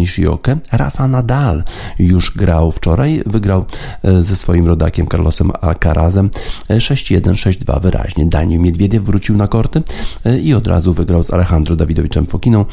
[0.72, 1.64] Rafa Nadal
[2.00, 3.66] już grał wczoraj, wygrał
[4.04, 6.30] e, ze swoim rodakiem Carlosem Alcarazem
[6.70, 8.26] 6-1, e, 6-2 wyraźnie.
[8.26, 9.84] Daniel Miedwiediew wrócił na korty
[10.26, 12.66] e, i od razu wygrał z Alejandro Dawidowiczem Fokiną.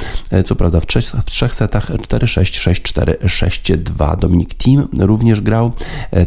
[0.46, 4.18] Co prawda w, trzech, w trzech setach 4-6, 6-4, 6-2.
[4.18, 5.72] Dominik Thiem również grał,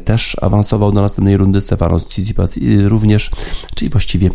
[0.06, 1.62] też awansował do następnej rundy.
[1.62, 3.32] Stefanos Tsitsipas również,
[3.76, 4.30] czyli właściwie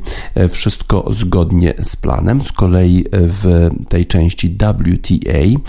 [0.51, 2.43] wszystko zgodnie z planem.
[2.43, 5.61] Z kolei w tej części WTA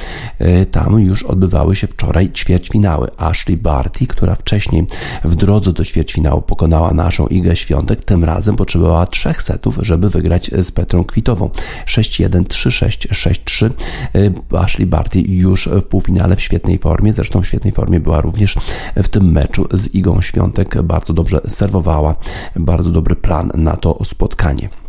[0.71, 3.07] tam już odbywały się wczoraj ćwierćfinały.
[3.17, 4.87] Ashley Barty, która wcześniej
[5.23, 10.51] w drodze do ćwierćfinału pokonała naszą Igę Świątek, tym razem potrzebowała trzech setów, żeby wygrać
[10.61, 11.49] z Petrą Kwitową.
[11.87, 13.69] 6-1, 3-6,
[14.13, 14.57] 6-3.
[14.57, 18.55] Ashley Barty już w półfinale w świetnej formie, zresztą w świetnej formie była również
[18.95, 20.81] w tym meczu z Igą Świątek.
[20.81, 22.15] Bardzo dobrze serwowała,
[22.55, 24.82] bardzo dobry plan na to spotkanie.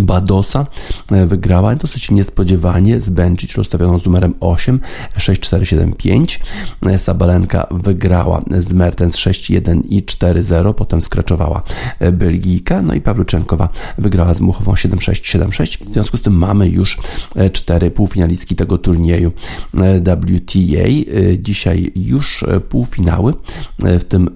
[0.00, 0.66] Badosa
[1.12, 4.80] e, wygrała dosyć niespodziewanie z Benčić rozstawioną z numerem 8
[5.18, 6.38] 6-4-7-5.
[6.86, 11.62] E, Sabalenka wygrała z Mertens 6-1 i 4-0, potem skraczowała
[11.98, 13.68] e, Belgijka, no i Pawluczenkowa
[13.98, 15.84] wygrała z Muchową 7-6-7-6.
[15.84, 16.98] W związku z tym mamy już
[17.52, 19.32] cztery półfinalistki tego turnieju
[19.74, 20.88] WTA.
[21.38, 23.34] Dzisiaj już półfinały
[23.78, 24.30] w tym,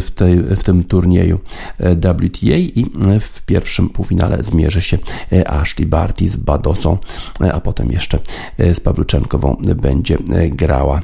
[0.00, 1.38] w, tej, w tym turnieju
[1.78, 2.86] WTA i
[3.20, 4.98] w pierwszym półfinale zmierzy zmierzy się
[5.32, 6.98] e, Ashley Barty z Badosą,
[7.40, 8.18] e, a potem jeszcze
[8.58, 10.16] e, z Pawluczenkową będzie
[10.50, 11.02] grała.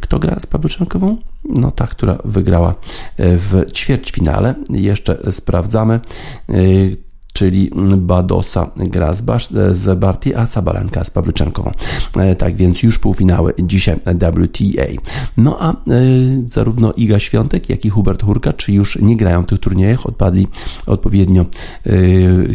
[0.00, 1.16] Kto gra z Pawluczenkową?
[1.44, 2.74] No ta, która wygrała
[3.18, 4.54] w ćwierćfinale.
[4.70, 6.00] Jeszcze sprawdzamy
[7.32, 9.22] czyli Badosa gra z,
[9.72, 11.70] z Barty, a Sabalenka z Pawlyczenkową.
[12.16, 15.02] E, tak więc już półfinały dzisiaj WTA.
[15.36, 15.74] No a e,
[16.46, 20.48] zarówno Iga Świątek, jak i Hubert Hurkacz już nie grają w tych turniejach, odpadli
[20.86, 21.90] odpowiednio e,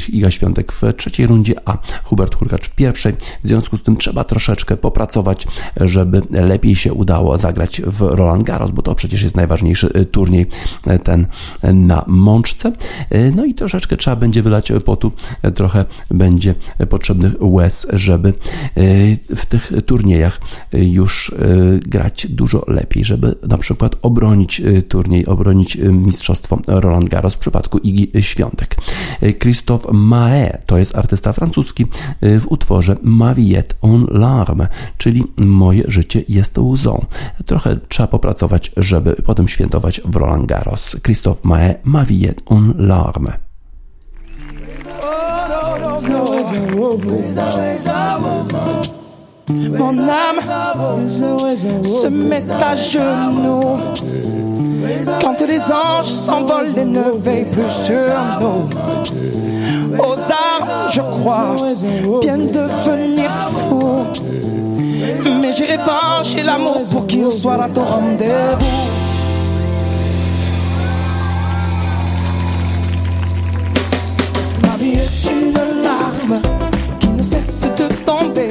[0.10, 3.14] Iga Świątek w trzeciej rundzie, a Hubert Hurkacz w pierwszej.
[3.44, 5.48] W związku z tym trzeba troszeczkę popracować,
[5.82, 10.46] żeby lepiej się udało zagrać w Roland Garros, bo to przecież jest najważniejszy turniej
[11.04, 11.28] ten
[11.74, 12.72] na mączce.
[13.36, 15.12] No i troszeczkę trzeba będzie wylać potu,
[15.42, 16.56] e, trochę będzie
[16.90, 18.34] potrzebnych łez, żeby e,
[19.36, 20.40] w tych turniejach
[20.74, 21.32] e, już
[21.80, 28.24] grać dużo lepiej, żeby na przykład obronić turniej, obronić mistrzostwo Roland Garros w przypadku Igi
[28.24, 28.76] Świątek.
[29.40, 31.86] Christophe Mae to jest artysta francuski
[32.22, 37.06] w utworze Ma vie un larme, czyli moje życie jest łzą.
[37.46, 40.96] Trochę trzeba popracować, żeby potem świętować w Roland Garros.
[41.04, 43.47] Christophe Mae Ma vie un larme.
[49.50, 50.42] Mon âme
[51.84, 53.78] se met à genoux
[55.22, 57.96] quand les anges s'envolent et ne veillent plus sur
[58.40, 58.70] nous.
[59.98, 61.56] Aux armes, je crois
[62.22, 64.06] bien devenir fou.
[65.42, 69.07] Mais j'ai évanché l'amour pour qu'il soit à ton rendez-vous.
[77.28, 78.50] Cesse de tomber.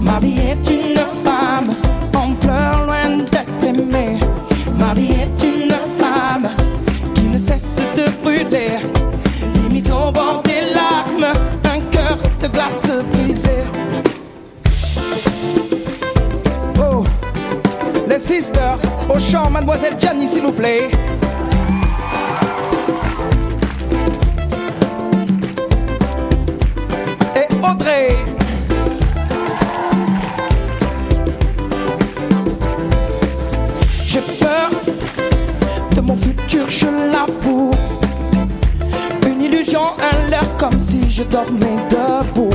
[0.00, 1.74] Ma vie est une femme
[2.14, 4.20] en pleurs loin d'être aimée.
[4.78, 6.48] Ma vie est une femme
[7.14, 8.78] qui ne cesse de brûler.
[9.54, 11.32] Limite au bord des larmes,
[11.74, 13.64] un cœur de glace brisé.
[16.78, 17.02] Oh,
[18.08, 18.78] les sisters,
[19.08, 20.90] au chant, mademoiselle Gianni, s'il vous plaît.
[34.06, 34.70] J'ai peur
[35.94, 37.70] de mon futur, je l'avoue.
[39.26, 42.50] Une illusion, un l'air comme si je dormais debout.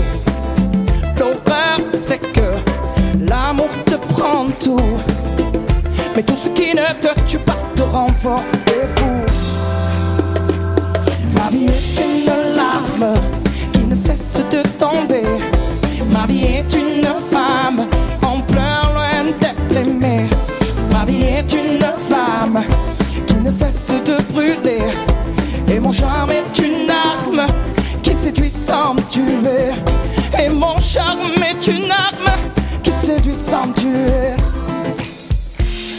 [1.17, 2.51] L'horreur, c'est que
[3.27, 4.97] l'amour te prend tout.
[6.15, 8.07] Mais tout ce qui ne te tue pas te rend
[8.67, 8.81] et.
[11.35, 13.40] Ma vie est une larme
[14.31, 15.27] cesse de tomber.
[16.11, 17.85] Ma vie est une femme
[18.25, 20.29] en pleurs loin d'être aimée.
[20.91, 22.61] Ma vie est une femme
[23.27, 24.83] qui ne cesse de brûler.
[25.67, 27.45] Et mon charme est une arme
[28.03, 29.73] qui séduit sans me tuer.
[30.41, 32.31] Et mon charme est une arme
[32.83, 34.35] qui séduit sans me tuer.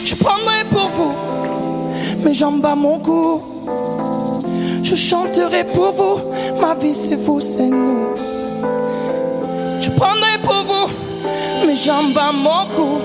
[0.05, 1.13] Je prendrai pour vous
[2.25, 3.43] mes jambes à mon cou
[4.83, 6.21] je chanterai pour vous,
[6.61, 8.09] ma vie c'est vous, c'est nous.
[9.81, 12.99] Je prendrai pour vous mes jambes à mon cou.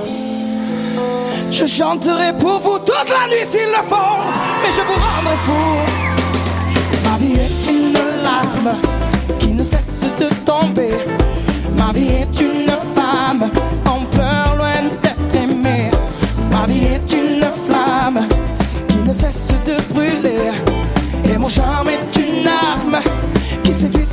[1.51, 4.19] Je chanterai pour vous toute la nuit s'il le faut,
[4.61, 5.53] mais je vous rendrai fou.
[7.05, 8.75] Ma vie est une larme
[9.39, 10.93] qui ne cesse de tomber.
[11.77, 13.49] Ma vie est une femme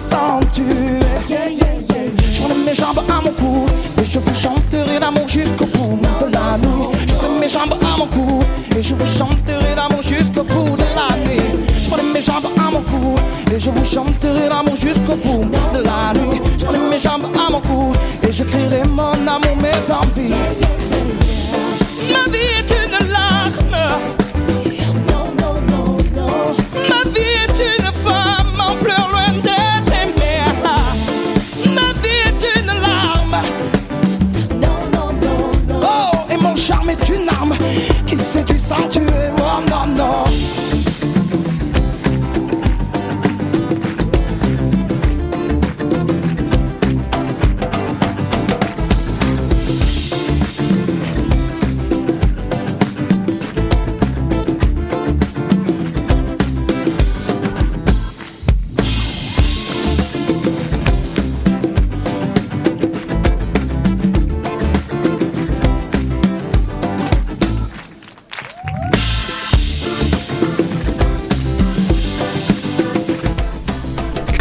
[0.04, 0.12] Je
[2.42, 3.64] prends mes jambes à mon cou
[4.00, 6.88] et je vous chanterai d'amour jusqu'au bout de la nuit.
[7.08, 8.40] Je prends mes jambes à mon cou
[8.76, 11.40] et je vous chanterai d'amour jusqu'au bout de la nuit.
[11.82, 13.14] Je prends mes jambes à mon cou
[13.50, 16.40] et je vous chanterai d'amour jusqu'au bout de la nuit.
[16.58, 17.92] Je prends mes jambes à mon cou
[18.28, 20.34] et je crierai mon amour, mes envies.
[22.12, 22.63] Ma vie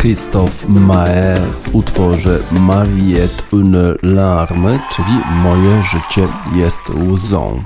[0.03, 6.79] Christophe Mae w utworze Ma vie est une larme, czyli Moje życie jest
[7.11, 7.63] łzą.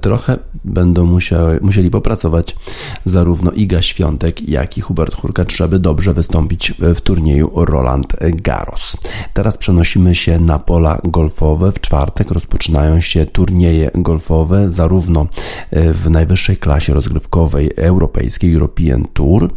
[0.00, 2.56] Trochę będą musiały, musieli popracować
[3.04, 8.96] zarówno Iga Świątek, jak i Hubert Hurkacz, żeby dobrze wystąpić w turnieju Roland Garros.
[9.32, 11.72] Teraz przenosimy się na pola golfowe.
[11.72, 15.26] W czwartek rozpoczynają się turnieje golfowe zarówno
[15.72, 19.50] w najwyższej klasie rozgrywkowej europejskiej European Tour,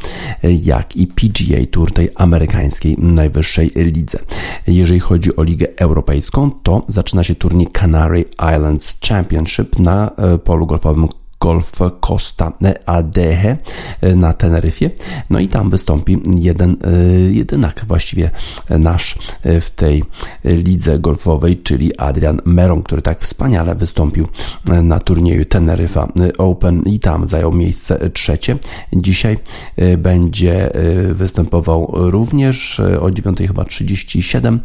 [0.44, 4.20] jak i PGA Tour tej amerykańskiej najwyższej lidze.
[4.68, 8.26] Jeżeli chodzi o Ligę Europejską, to zaczyna się turniej Canary
[8.56, 11.08] Islands Championship na e, polu golfowym
[11.40, 11.72] Golf
[12.02, 12.54] Costa
[12.86, 13.58] Adeje
[14.16, 14.92] na Teneryfie.
[15.30, 18.32] No i tam wystąpi jeden e, jedynak właściwie
[18.70, 19.18] nasz
[19.62, 20.04] w tej
[20.44, 24.28] lidze golfowej, czyli Adrian Meron, który tak wspaniale wystąpił
[24.84, 26.08] na turnieju Teneryfa
[26.38, 28.58] Open i tam zajął miejsce trzecie.
[28.94, 29.38] Dzisiaj
[29.76, 34.60] e, będzie e, występował również o 9 chyba 37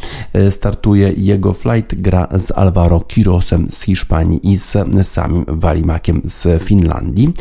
[0.50, 7.32] startuje jego flight gra z Alvaro Quirosem z Hiszpanii i z samym Walimakiem z Finlandii.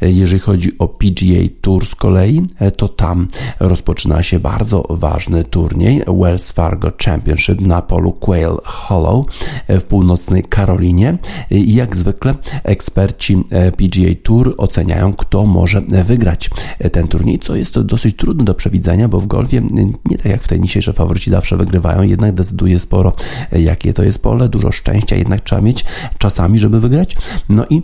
[0.00, 2.42] Jeżeli chodzi o PGA Tour z kolei,
[2.76, 3.28] to tam
[3.60, 9.26] rozpoczyna się bardzo ważny turniej Wells Fargo Championship na polu Quail Hollow
[9.68, 11.18] w północnej Karolinie.
[11.50, 13.44] I jak zwykle eksperci
[13.76, 16.50] PGA Tour oceniają, kto może wygrać
[16.92, 19.62] ten turniej, co jest dosyć trudne do przewidzenia, bo w golfie
[20.04, 23.12] nie tak jak w tenisie, że faworyci zawsze wygrywają, jednak decyduje sporo
[23.52, 25.84] jakie to jest pole, dużo szczęścia jednak trzeba mieć
[26.18, 27.16] czasami, żeby wygrać.
[27.48, 27.82] No i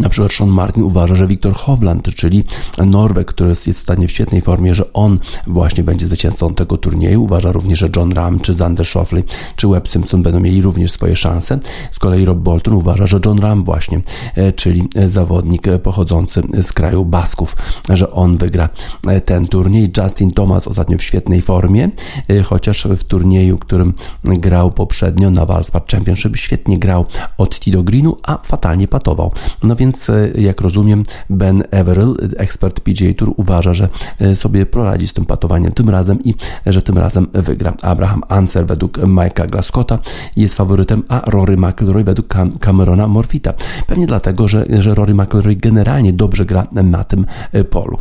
[0.00, 2.44] na przykład Sean Martin uważa, że Wiktor Hovland, czyli
[2.86, 7.22] Norweg, który jest w stanie w świetnej formie, że on właśnie będzie zwycięzcą tego turnieju.
[7.22, 9.22] Uważa również, że John Ram, czy Zander Schauffele,
[9.56, 11.58] czy Webb Simpson będą mieli również swoje szanse.
[11.92, 14.00] Z kolei Rob Bolton uważa, że John Ram właśnie,
[14.34, 17.56] e, czyli zawodnik pochodzący z kraju Basków,
[17.88, 18.68] że on wygra
[19.06, 19.92] e, ten turniej.
[19.96, 21.90] Justin Thomas ostatnio w świetnej formie,
[22.28, 23.94] e, chociaż w turnieju, którym
[24.24, 27.04] grał poprzednio na Valspar Championship, świetnie grał
[27.38, 29.32] od Tido Greenu, a fatalnie patował.
[29.62, 33.88] No więc więc e, jak rozumiem Ben Everill, ekspert PGA Tour uważa, że
[34.20, 36.34] e, sobie proradzi z tym patowaniem tym razem i
[36.66, 37.74] że tym razem wygra.
[37.82, 39.98] Abraham Anser według Mike'a Glascotta
[40.36, 43.52] jest faworytem, a Rory McIlroy według Camerona Morfita.
[43.86, 47.98] Pewnie dlatego, że, że Rory McIlroy generalnie dobrze gra na tym e, polu,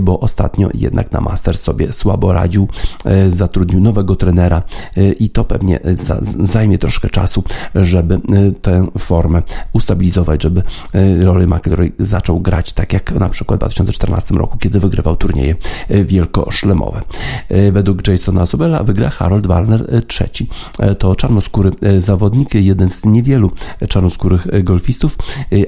[0.00, 2.68] bo ostatnio jednak na Masters sobie słabo radził,
[3.30, 4.62] zatrudnił nowego trenera
[5.20, 5.80] i to pewnie
[6.38, 7.44] zajmie troszkę czasu,
[7.74, 8.20] żeby
[8.62, 9.42] tę formę
[9.72, 10.62] ustabilizować, żeby
[11.20, 15.54] Rory McIlroy zaczął grać tak jak na przykład w 2014 roku, kiedy wygrywał turnieje
[15.88, 17.02] e, wielkoszlemowe.
[17.48, 20.48] E, według Jasona Sobela wygra Harold Warner e, trzeci.
[20.98, 23.50] To czarnoskóry zawodnik, jeden z niewielu
[23.88, 25.18] czarnoskórych golfistów,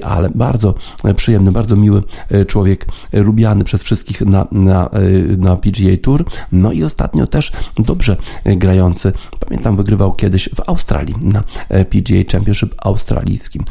[0.03, 0.73] ale bardzo
[1.15, 2.03] przyjemny, bardzo miły
[2.47, 4.89] człowiek, lubiany przez wszystkich na, na,
[5.37, 6.25] na PGA Tour.
[6.51, 9.13] No i ostatnio też dobrze grający.
[9.39, 13.63] Pamiętam, wygrywał kiedyś w Australii na PGA Championship australijskim.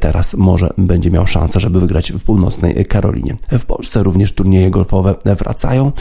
[0.00, 3.36] Teraz może będzie będzie miał szansę, żeby wygrać w północnej Karolinie.
[3.58, 5.92] W Polsce również turnieje golfowe wracają.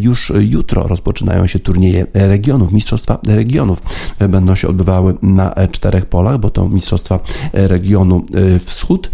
[0.00, 3.82] Już jutro rozpoczynają się turnieje regionów, mistrzostwa regionów.
[4.28, 7.18] Będą się odbywały na czterech polach, bo to mistrzostwa
[7.52, 8.24] regionu
[8.64, 9.10] wschód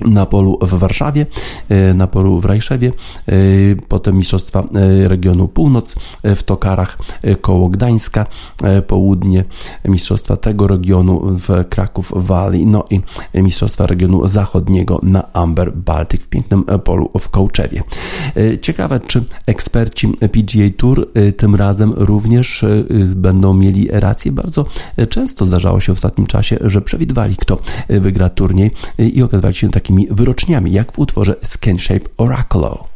[0.00, 1.26] na polu w Warszawie,
[1.68, 2.92] e, na polu w Rajszewie,
[3.26, 3.32] e,
[3.88, 6.98] potem Mistrzostwa e, Regionu Północ w Tokarach
[7.40, 8.26] koło Gdańska,
[8.86, 9.44] południe
[9.84, 13.00] Mistrzostwa tego regionu w Kraków Valley, no i
[13.34, 17.82] Mistrzostwa Regionu Zachodniego na Amber Baltic w pięknym polu w Kołczewie.
[18.62, 22.64] Ciekawe, czy eksperci PGA Tour tym razem również
[23.16, 24.32] będą mieli rację.
[24.32, 24.64] Bardzo
[25.08, 29.89] często zdarzało się w ostatnim czasie, że przewidywali, kto wygra turniej i okazywali się taki
[29.90, 32.78] takimi wyroczniami, jak w utworze Skinshape Oraculo.
[32.78, 32.89] Skin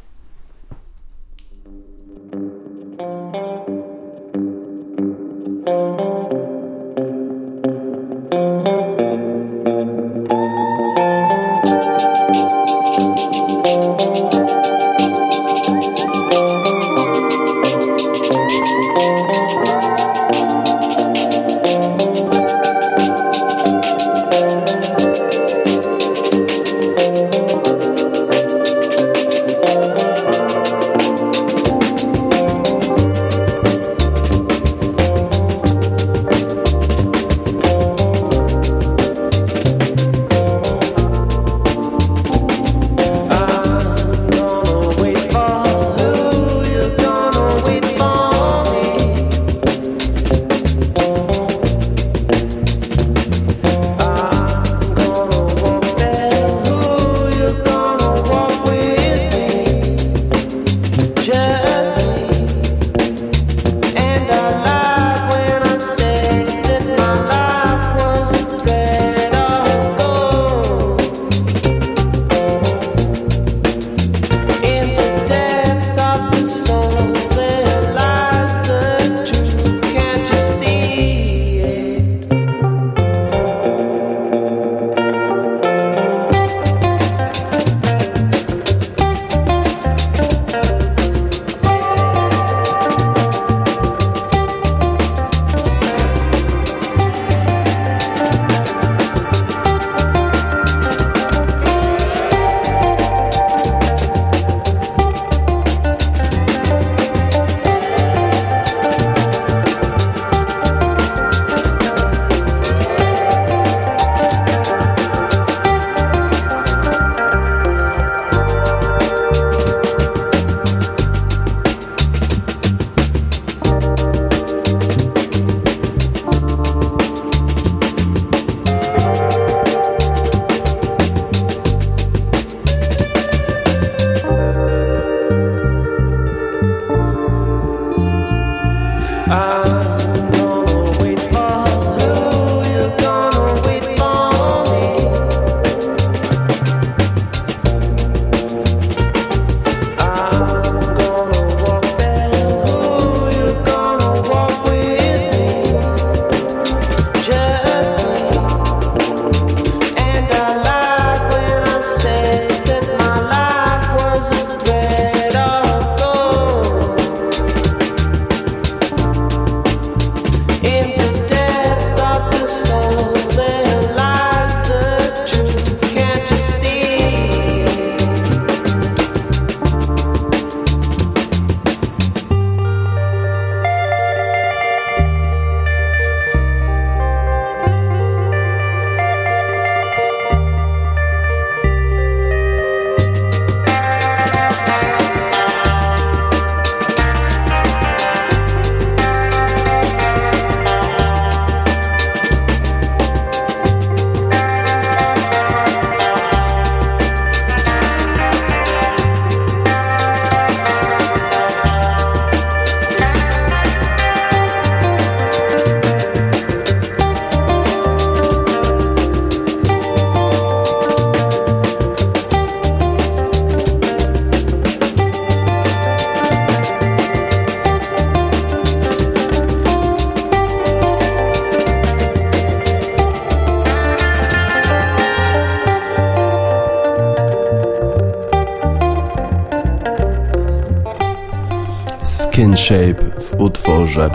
[242.64, 244.10] Shape w utworze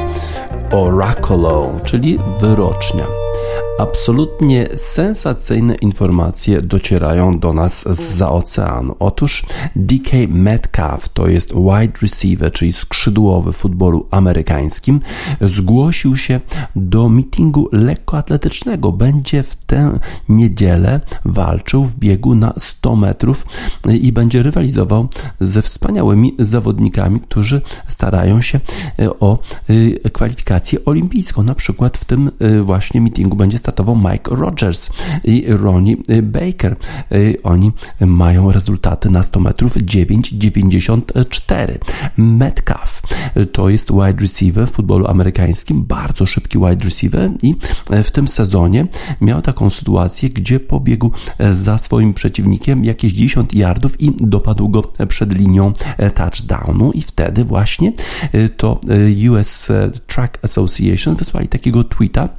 [0.72, 3.19] Oraculo, czyli wyrocznia.
[3.80, 8.96] Absolutnie sensacyjne informacje docierają do nas z oceanu.
[9.00, 15.00] Otóż DK Metcalf, to jest wide receiver, czyli skrzydłowy w futbolu amerykańskim,
[15.42, 16.40] zgłosił się
[16.76, 18.92] do mitingu lekkoatletycznego.
[18.92, 20.00] Będzie w tę
[20.30, 23.46] niedzielę walczył w biegu na 100 metrów
[24.02, 25.08] i będzie rywalizował
[25.40, 28.60] ze wspaniałymi zawodnikami, którzy starają się
[29.20, 29.38] o
[29.70, 31.44] y, kwalifikację olimpijską.
[31.44, 33.58] Na przykład w tym y, właśnie mitingu będzie
[34.12, 34.90] Mike Rogers
[35.24, 36.76] i Ronnie Baker.
[37.44, 41.78] Oni mają rezultaty na 100 metrów 9,94.
[42.18, 43.02] Metcalf
[43.52, 47.56] to jest wide receiver w futbolu amerykańskim, bardzo szybki wide receiver i
[48.04, 48.88] w tym sezonie
[49.22, 51.12] miał taką sytuację, gdzie pobiegł
[51.52, 55.74] za swoim przeciwnikiem jakieś 10 yardów i dopadł go przed linią
[56.16, 57.94] touchdownu i wtedy właśnie
[58.58, 58.82] to
[59.30, 59.68] US
[60.08, 62.30] Track Association wysłali takiego tweeta,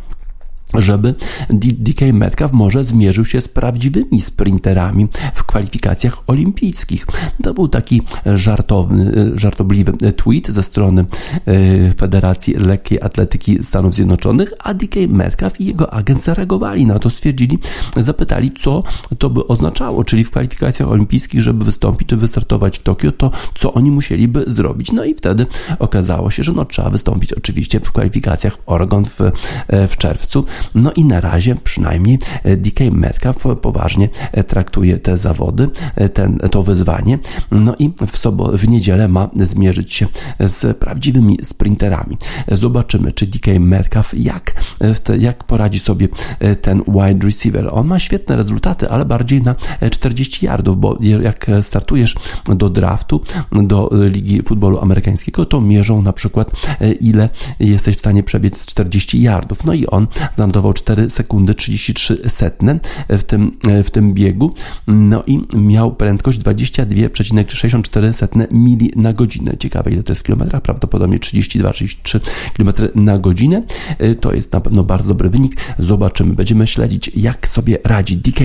[0.74, 1.14] żeby
[1.50, 7.06] DK Metcalf może zmierzył się z prawdziwymi sprinterami w kwalifikacjach olimpijskich.
[7.42, 11.04] To był taki żartowny, żartobliwy tweet ze strony
[11.46, 17.10] e, Federacji Lekkiej Atletyki Stanów Zjednoczonych, a DK Metcalf i jego agent zareagowali na to,
[17.10, 17.58] stwierdzili,
[17.96, 18.82] zapytali, co
[19.18, 23.72] to by oznaczało, czyli w kwalifikacjach olimpijskich, żeby wystąpić czy wystartować w Tokio, to co
[23.72, 24.92] oni musieliby zrobić.
[24.92, 25.46] No i wtedy
[25.78, 29.20] okazało się, że no trzeba wystąpić oczywiście w kwalifikacjach Oregon w,
[29.68, 30.44] e, w czerwcu,
[30.74, 36.38] no i na razie przynajmniej e, DK Metcalf poważnie e, traktuje te zawody, e, ten,
[36.38, 37.18] to wyzwanie.
[37.50, 40.06] No i w, sobo- w niedzielę ma zmierzyć się
[40.40, 42.16] z prawdziwymi sprinterami.
[42.52, 44.54] Zobaczymy, czy DK Metcalf jak,
[45.18, 46.08] jak poradzi sobie
[46.62, 47.68] ten wide receiver.
[47.72, 49.54] On ma świetne rezultaty, ale bardziej na
[49.90, 53.20] 40 yardów, bo jak startujesz do draftu,
[53.52, 56.50] do Ligi Futbolu Amerykańskiego, to mierzą na przykład
[57.00, 57.28] ile
[57.60, 59.64] jesteś w stanie przebiec 40 yardów.
[59.64, 60.06] No i on
[60.52, 63.52] znam 4 sekundy 33 setne w tym,
[63.84, 64.54] w tym biegu.
[64.86, 69.56] No i miał prędkość 22,64 setne mili na godzinę.
[69.56, 72.20] Ciekawe ile to jest w kilometrach, prawdopodobnie 32-33
[72.56, 73.62] km na godzinę.
[74.20, 75.56] To jest na pewno bardzo dobry wynik.
[75.78, 78.40] Zobaczymy, będziemy śledzić jak sobie radzi DK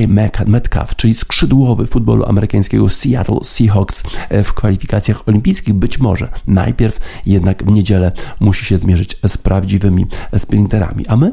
[0.47, 4.03] Metcalf, czyli skrzydłowy futbolu amerykańskiego Seattle Seahawks
[4.43, 5.73] w kwalifikacjach olimpijskich.
[5.73, 10.05] Być może najpierw jednak w niedzielę musi się zmierzyć z prawdziwymi
[10.37, 11.07] sprinterami.
[11.07, 11.31] A my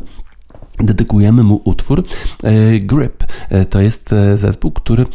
[0.82, 2.04] dedykujemy mu utwór
[2.42, 3.24] e, Grip.
[3.48, 5.06] E, to jest e, zespół, który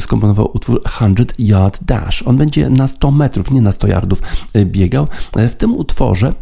[0.00, 2.22] skomponował utwór 100 Yard Dash.
[2.22, 4.22] On będzie na 100 metrów, nie na 100 yardów
[4.64, 5.08] biegał.
[5.50, 6.34] W tym utworze,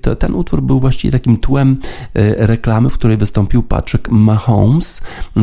[0.00, 1.76] to, ten utwór był właściwie takim tłem
[2.36, 5.00] reklamy, w której wystąpił Patrick Mahomes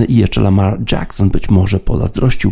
[0.07, 1.29] i jeszcze Lamar Jackson.
[1.29, 2.51] Być może pozazdrościł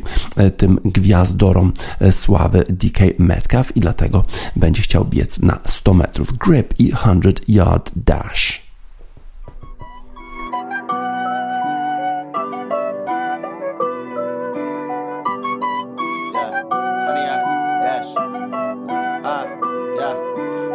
[0.58, 1.74] tym gwiazdorom
[2.12, 6.38] sławy DK Metcalf i dlatego będzie chciał biec na 100 metrów.
[6.38, 8.67] Grip i 100 Yard Dash.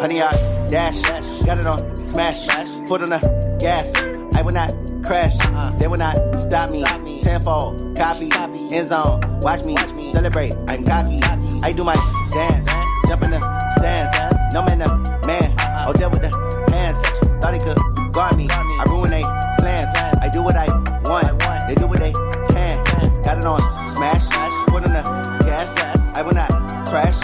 [0.03, 0.33] Honey, I
[0.69, 1.01] dash.
[1.47, 2.47] Got it on smash,
[2.89, 3.21] foot on the
[3.61, 3.95] gas.
[4.35, 4.75] I will not
[5.05, 5.37] crash,
[5.79, 6.83] they will not stop me.
[7.23, 8.29] Tenfold, copy,
[8.75, 9.77] end zone, watch me
[10.11, 10.55] celebrate.
[10.67, 11.21] I'm cocky,
[11.63, 11.95] I do my
[12.35, 12.67] dance,
[13.07, 13.41] jump in the
[13.79, 14.55] stands.
[14.55, 14.89] No man, no
[15.25, 15.55] man,
[15.87, 16.33] oh, there with the
[16.73, 16.99] hands.
[17.39, 17.79] Thought he could
[18.13, 19.23] guard me, I ruin they
[19.61, 19.89] plans.
[20.21, 20.67] I do what I
[21.07, 22.13] want, they do what they
[22.51, 22.85] can.
[23.23, 23.61] Got it on
[23.95, 24.27] smash,
[24.67, 25.79] foot on the gas.
[26.17, 26.51] I will not
[26.89, 27.22] crash,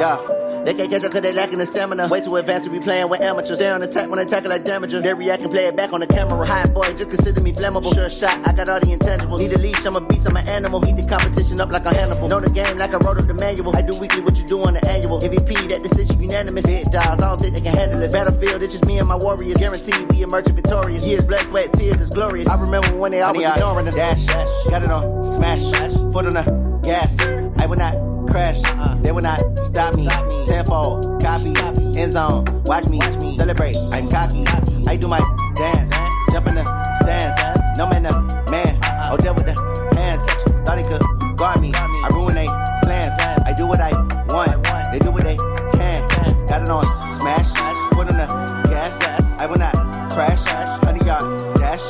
[0.00, 0.38] yeah.
[0.64, 2.08] They can't catch up cause they lacking the stamina.
[2.08, 3.56] Way too advanced to be playing with amateurs.
[3.56, 5.02] Stay on attack when attack like damager.
[5.02, 6.44] They react and play it back on the camera.
[6.46, 7.94] Hot boy, just consider me flammable.
[7.94, 9.38] Sure shot, I got all the intangibles.
[9.38, 10.84] Need a leash, I'm a beast, I'm an animal.
[10.84, 12.28] Heat the competition up like a Hannibal.
[12.28, 13.74] Know the game like I wrote up the manual.
[13.76, 15.20] I do weekly what you do on the annual.
[15.20, 16.66] MVP, that decision unanimous.
[16.66, 18.12] Big dials, I don't think they can handle it.
[18.12, 19.56] Battlefield, it's just me and my warriors.
[19.56, 21.06] Guaranteed we emerge victorious.
[21.06, 22.48] Years, blood, sweat, tears, is glorious.
[22.48, 23.94] I remember when they always uh, ignoring us.
[23.94, 25.64] Dash, dash, got it on, smash,
[26.12, 26.44] foot on the
[26.82, 27.18] gas.
[27.56, 28.60] I will not crash.
[28.64, 30.08] Uh, they will not stop me.
[30.46, 31.54] Tenfold, copy,
[31.98, 32.44] end zone.
[32.66, 33.00] Watch me
[33.34, 33.76] celebrate.
[33.92, 34.44] I'm cocky.
[34.86, 35.20] I do my
[35.56, 35.90] dance.
[36.30, 36.64] Jump in the
[37.02, 37.78] stands.
[37.78, 38.12] No man, no
[38.50, 38.78] man.
[39.10, 39.56] Oh, deal with the
[39.96, 40.22] hands.
[40.64, 41.02] Thought he could
[41.36, 41.72] guard me.
[41.74, 42.46] I ruin they
[42.84, 43.14] plans.
[43.44, 43.90] I do what I
[44.28, 44.52] want.
[44.92, 45.36] They do what they
[45.74, 46.08] can.
[46.46, 46.84] Got it on
[47.18, 47.48] smash.
[47.94, 48.28] Foot on the
[48.68, 49.40] gas.
[49.40, 49.74] I will not
[50.12, 50.44] crash.
[50.84, 51.80] Honey, y'all dash.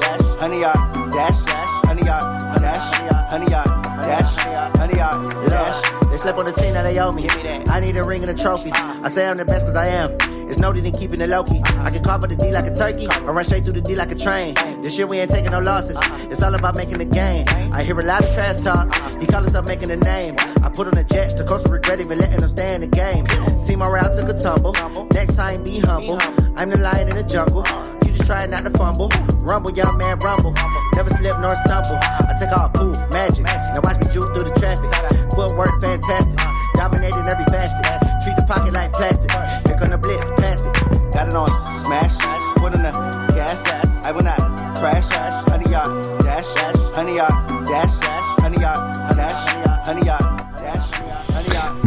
[0.40, 1.40] Honey, y'all dash.
[1.86, 2.86] Honey, y'all dash.
[3.32, 3.66] Honey, y'all
[4.02, 4.36] dash.
[4.78, 5.82] Honey, y'all dash.
[5.82, 5.87] They
[6.28, 7.26] slept on the team that they owe me.
[7.70, 8.70] I need a ring and a trophy.
[8.72, 10.12] I say I'm the best cause I am.
[10.50, 11.60] It's noted in keeping it low key.
[11.78, 14.12] I can up the D like a turkey, I run straight through the D like
[14.12, 14.54] a train.
[14.82, 15.96] This year we ain't taking no losses.
[16.30, 17.46] It's all about making the game.
[17.72, 18.92] I hear a lot of trash talk.
[19.20, 20.36] He call himself making a name.
[20.62, 23.24] I put on the jets, the coast regret even letting them stay in the game.
[23.64, 24.74] Team morale took a tumble.
[25.12, 26.18] Next time be humble.
[26.56, 27.64] I'm the lion in the jungle.
[28.04, 29.08] You just try not to fumble.
[29.40, 30.52] Rumble, young man, rumble.
[30.92, 31.96] Never slip nor stumble.
[32.00, 33.44] I take off poof, magic.
[33.44, 35.17] Now watch me juke through the traffic.
[35.38, 36.36] Footwork fantastic.
[36.74, 37.78] Dominating every facet.
[38.24, 39.30] Treat the pocket like plastic.
[39.68, 41.12] Here come the blitz, pass it.
[41.12, 41.46] Got it on
[41.86, 42.10] smash.
[42.58, 42.90] Foot on the
[43.32, 43.62] gas.
[44.04, 44.40] I will not
[44.78, 45.06] crash.
[45.46, 46.50] Honey, y'all dash.
[46.96, 47.30] Honey, y'all
[47.66, 48.02] dash.
[48.42, 49.46] Honey, y'all dash.
[49.86, 50.18] Honey, y'all
[50.58, 50.90] dash.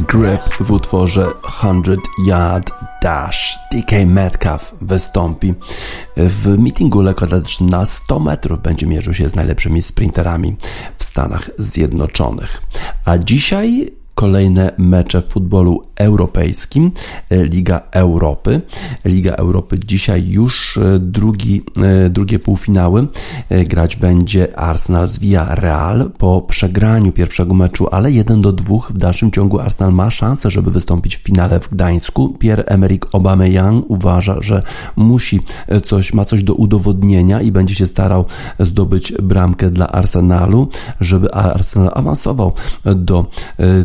[0.08, 2.72] Grip w utworze 100 Yard
[3.02, 3.60] Dash.
[3.72, 5.54] DK Metcalf wystąpi
[6.18, 8.62] w meetingu lekkoatletycznym na 100 metrów.
[8.62, 10.56] Będzie mierzył się z najlepszymi sprinterami
[10.98, 12.62] w Stanach Zjednoczonych.
[13.06, 16.92] A dzisiaj kolejne mecze w futbolu europejskim,
[17.32, 18.62] Liga Europy.
[19.06, 21.62] Liga Europy dzisiaj już drugi,
[22.10, 23.08] drugie półfinały.
[23.66, 29.32] Grać będzie Arsenal z Villarreal po przegraniu pierwszego meczu, ale 1 do 2 w dalszym
[29.32, 32.38] ciągu Arsenal ma szansę, żeby wystąpić w finale w Gdańsku.
[32.40, 34.64] Pierre-Emerick Aubameyang uważa, że
[34.96, 35.40] musi
[35.86, 38.26] coś, ma coś do udowodnienia i będzie się starał
[38.60, 40.68] zdobyć bramkę dla Arsenalu,
[41.02, 42.54] żeby Arsenal awansował
[42.96, 43.26] do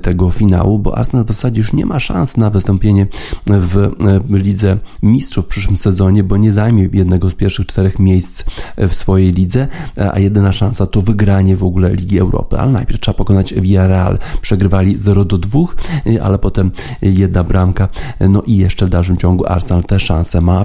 [0.02, 3.06] tego finału, bo Arsenal w zasadzie już nie ma szans na wystąpienie
[3.46, 8.44] w Lidze Mistrzów w przyszłym sezonie, bo nie zajmie jednego z pierwszych czterech miejsc
[8.76, 9.68] w swojej lidze,
[10.12, 12.58] a jedyna szansa to wygranie w ogóle Ligi Europy.
[12.58, 14.18] Ale najpierw trzeba pokonać Villarreal.
[14.40, 15.60] Przegrywali 0 do 2,
[16.22, 16.70] ale potem
[17.02, 17.88] jedna bramka.
[18.20, 20.64] No i jeszcze w dalszym ciągu Arsenal te szanse ma.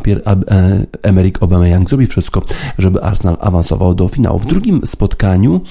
[1.02, 2.41] Emeryk Aubameyang zrobi wszystko,
[2.78, 4.39] żeby Arsenal awansował do finału.
[4.39, 5.62] W drugim spotkaniu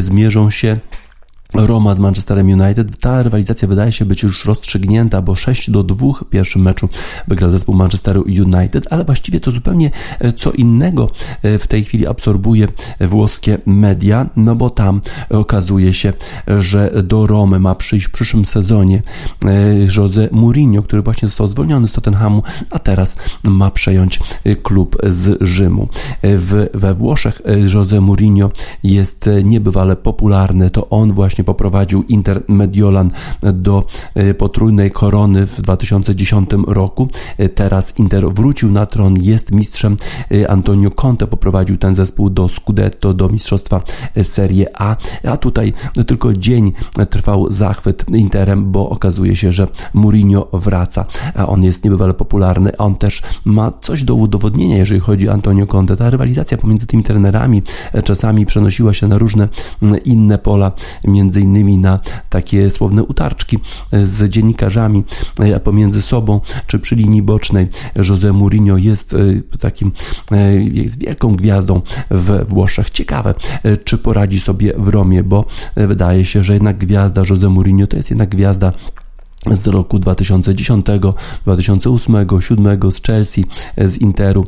[0.00, 0.78] zmierzą się
[1.54, 2.96] Roma z Manchesterem United.
[3.00, 6.88] Ta rywalizacja wydaje się być już rozstrzygnięta, bo 6 do 2 w pierwszym meczu
[7.28, 9.90] wygrał zespół Manchesteru United, ale właściwie to zupełnie
[10.36, 11.10] co innego
[11.42, 12.68] w tej chwili absorbuje
[13.00, 15.00] włoskie media, no bo tam
[15.30, 16.12] okazuje się,
[16.58, 19.02] że do Romy ma przyjść w przyszłym sezonie
[19.96, 24.20] Jose Mourinho, który właśnie został zwolniony z Tottenhamu, a teraz ma przejąć
[24.62, 25.88] klub z Rzymu.
[26.22, 27.42] W, we Włoszech
[27.74, 28.50] Jose Mourinho
[28.84, 33.10] jest niebywale popularny, to on właśnie poprowadził Inter Mediolan
[33.42, 33.84] do
[34.38, 37.08] potrójnej korony w 2010 roku.
[37.54, 39.96] Teraz Inter wrócił na tron, jest mistrzem.
[40.48, 43.80] Antonio Conte poprowadził ten zespół do Scudetto, do mistrzostwa
[44.22, 44.96] Serie A,
[45.28, 45.72] a tutaj
[46.06, 46.72] tylko dzień
[47.10, 52.96] trwał zachwyt Interem, bo okazuje się, że Mourinho wraca, a on jest niebywale popularny, on
[52.96, 55.96] też ma coś do udowodnienia, jeżeli chodzi o Antonio Conte.
[55.96, 57.62] Ta rywalizacja pomiędzy tymi trenerami
[58.04, 59.48] czasami przenosiła się na różne
[60.04, 60.72] inne pola,
[61.04, 63.58] między innymi na takie słowne utarczki
[64.02, 65.04] z dziennikarzami
[65.64, 67.66] pomiędzy sobą, czy przy linii bocznej.
[67.96, 69.16] Jose Mourinho jest
[69.60, 69.92] takim,
[70.72, 71.80] jest wielką gwiazdą
[72.10, 72.90] w Włoszech.
[72.90, 73.34] Ciekawe,
[73.84, 75.44] czy poradzi sobie w Romie, bo
[75.76, 78.72] wydaje się, że jednak gwiazda Jose Mourinho to jest jednak gwiazda
[79.50, 80.86] z roku 2010,
[81.44, 83.44] 2008, 2007 z Chelsea,
[83.78, 84.46] z Interu,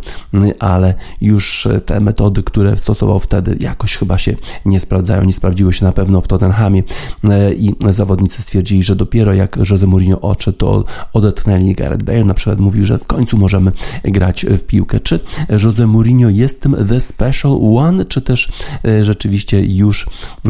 [0.58, 5.84] ale już te metody, które stosował wtedy, jakoś chyba się nie sprawdzają, nie sprawdziły się
[5.84, 6.82] na pewno w Tottenhamie
[7.56, 12.60] i zawodnicy stwierdzili, że dopiero jak Jose Mourinho odszedł, to odetchnęli Gareth Bale, na przykład
[12.60, 13.72] mówił, że w końcu możemy
[14.04, 15.00] grać w piłkę.
[15.00, 15.20] Czy
[15.62, 18.48] Jose Mourinho jest tym the special one, czy też
[18.84, 20.06] e, rzeczywiście już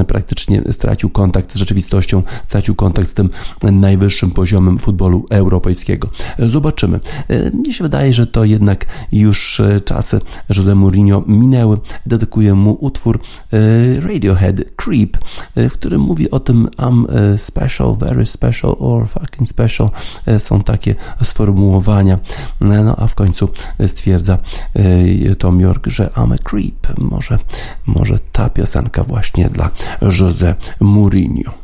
[0.06, 3.30] praktycznie stracił kontakt z rzeczywistością, stracił kontakt z tym
[3.62, 6.08] najwyższym poziomem futbolu europejskiego.
[6.38, 7.00] Zobaczymy.
[7.28, 10.20] E, mnie się wydaje, że to jednak już e, czasy
[10.56, 11.78] Jose Mourinho minęły.
[12.06, 13.20] Dedykuję mu utwór
[13.52, 15.18] e, Radiohead Creep,
[15.56, 17.04] w którym mówi o tym I'm
[17.38, 19.90] special, very special or fucking special.
[20.38, 22.18] Są takie sformułowania.
[22.60, 23.48] No a w końcu
[23.86, 24.38] stwierdza
[25.38, 26.98] Tom York, że I'm a creep.
[26.98, 27.38] Może,
[27.86, 29.70] może ta piosenka właśnie dla
[30.20, 31.63] Jose Mourinho.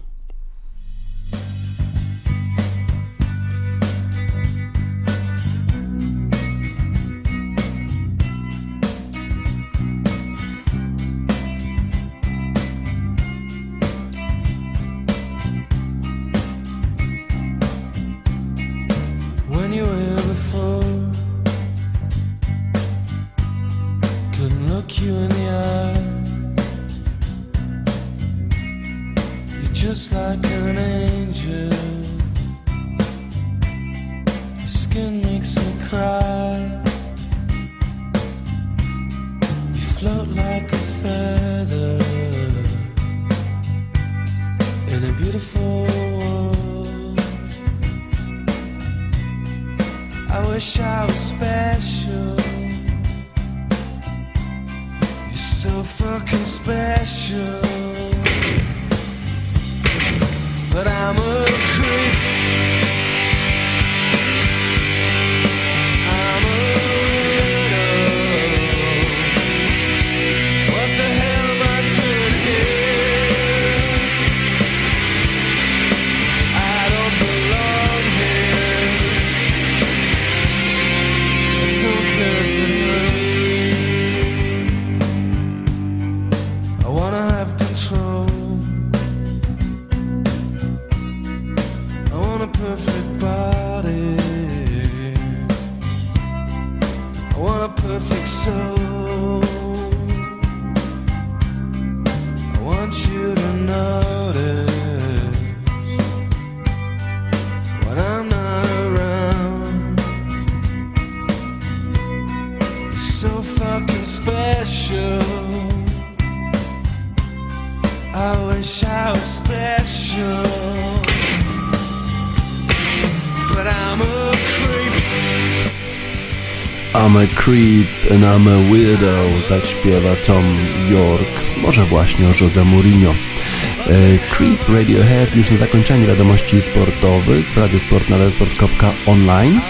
[126.95, 130.45] I'm a creep and I'm a weirdo, tak śpiewa Tom
[130.91, 131.29] York,
[131.63, 133.11] może właśnie o Jose Mourinho.
[133.11, 139.61] E, creep Radiohead już na zakończenie wiadomości sportowych w radiosport na radiosport.online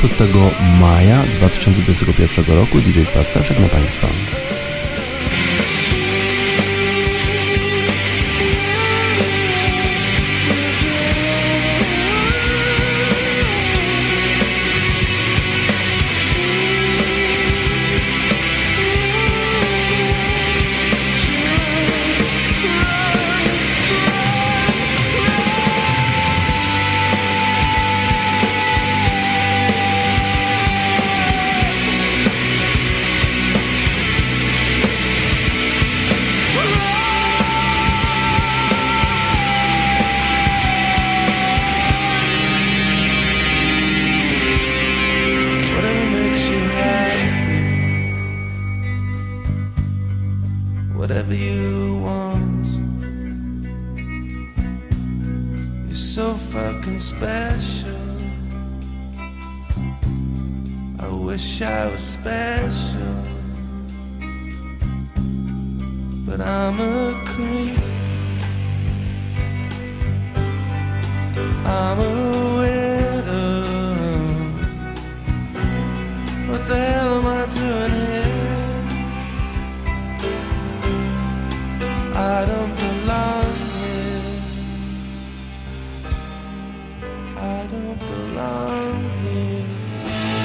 [0.00, 0.14] 6
[0.80, 2.78] maja 2021 roku.
[2.78, 4.47] DJ Spacer, na Państwa.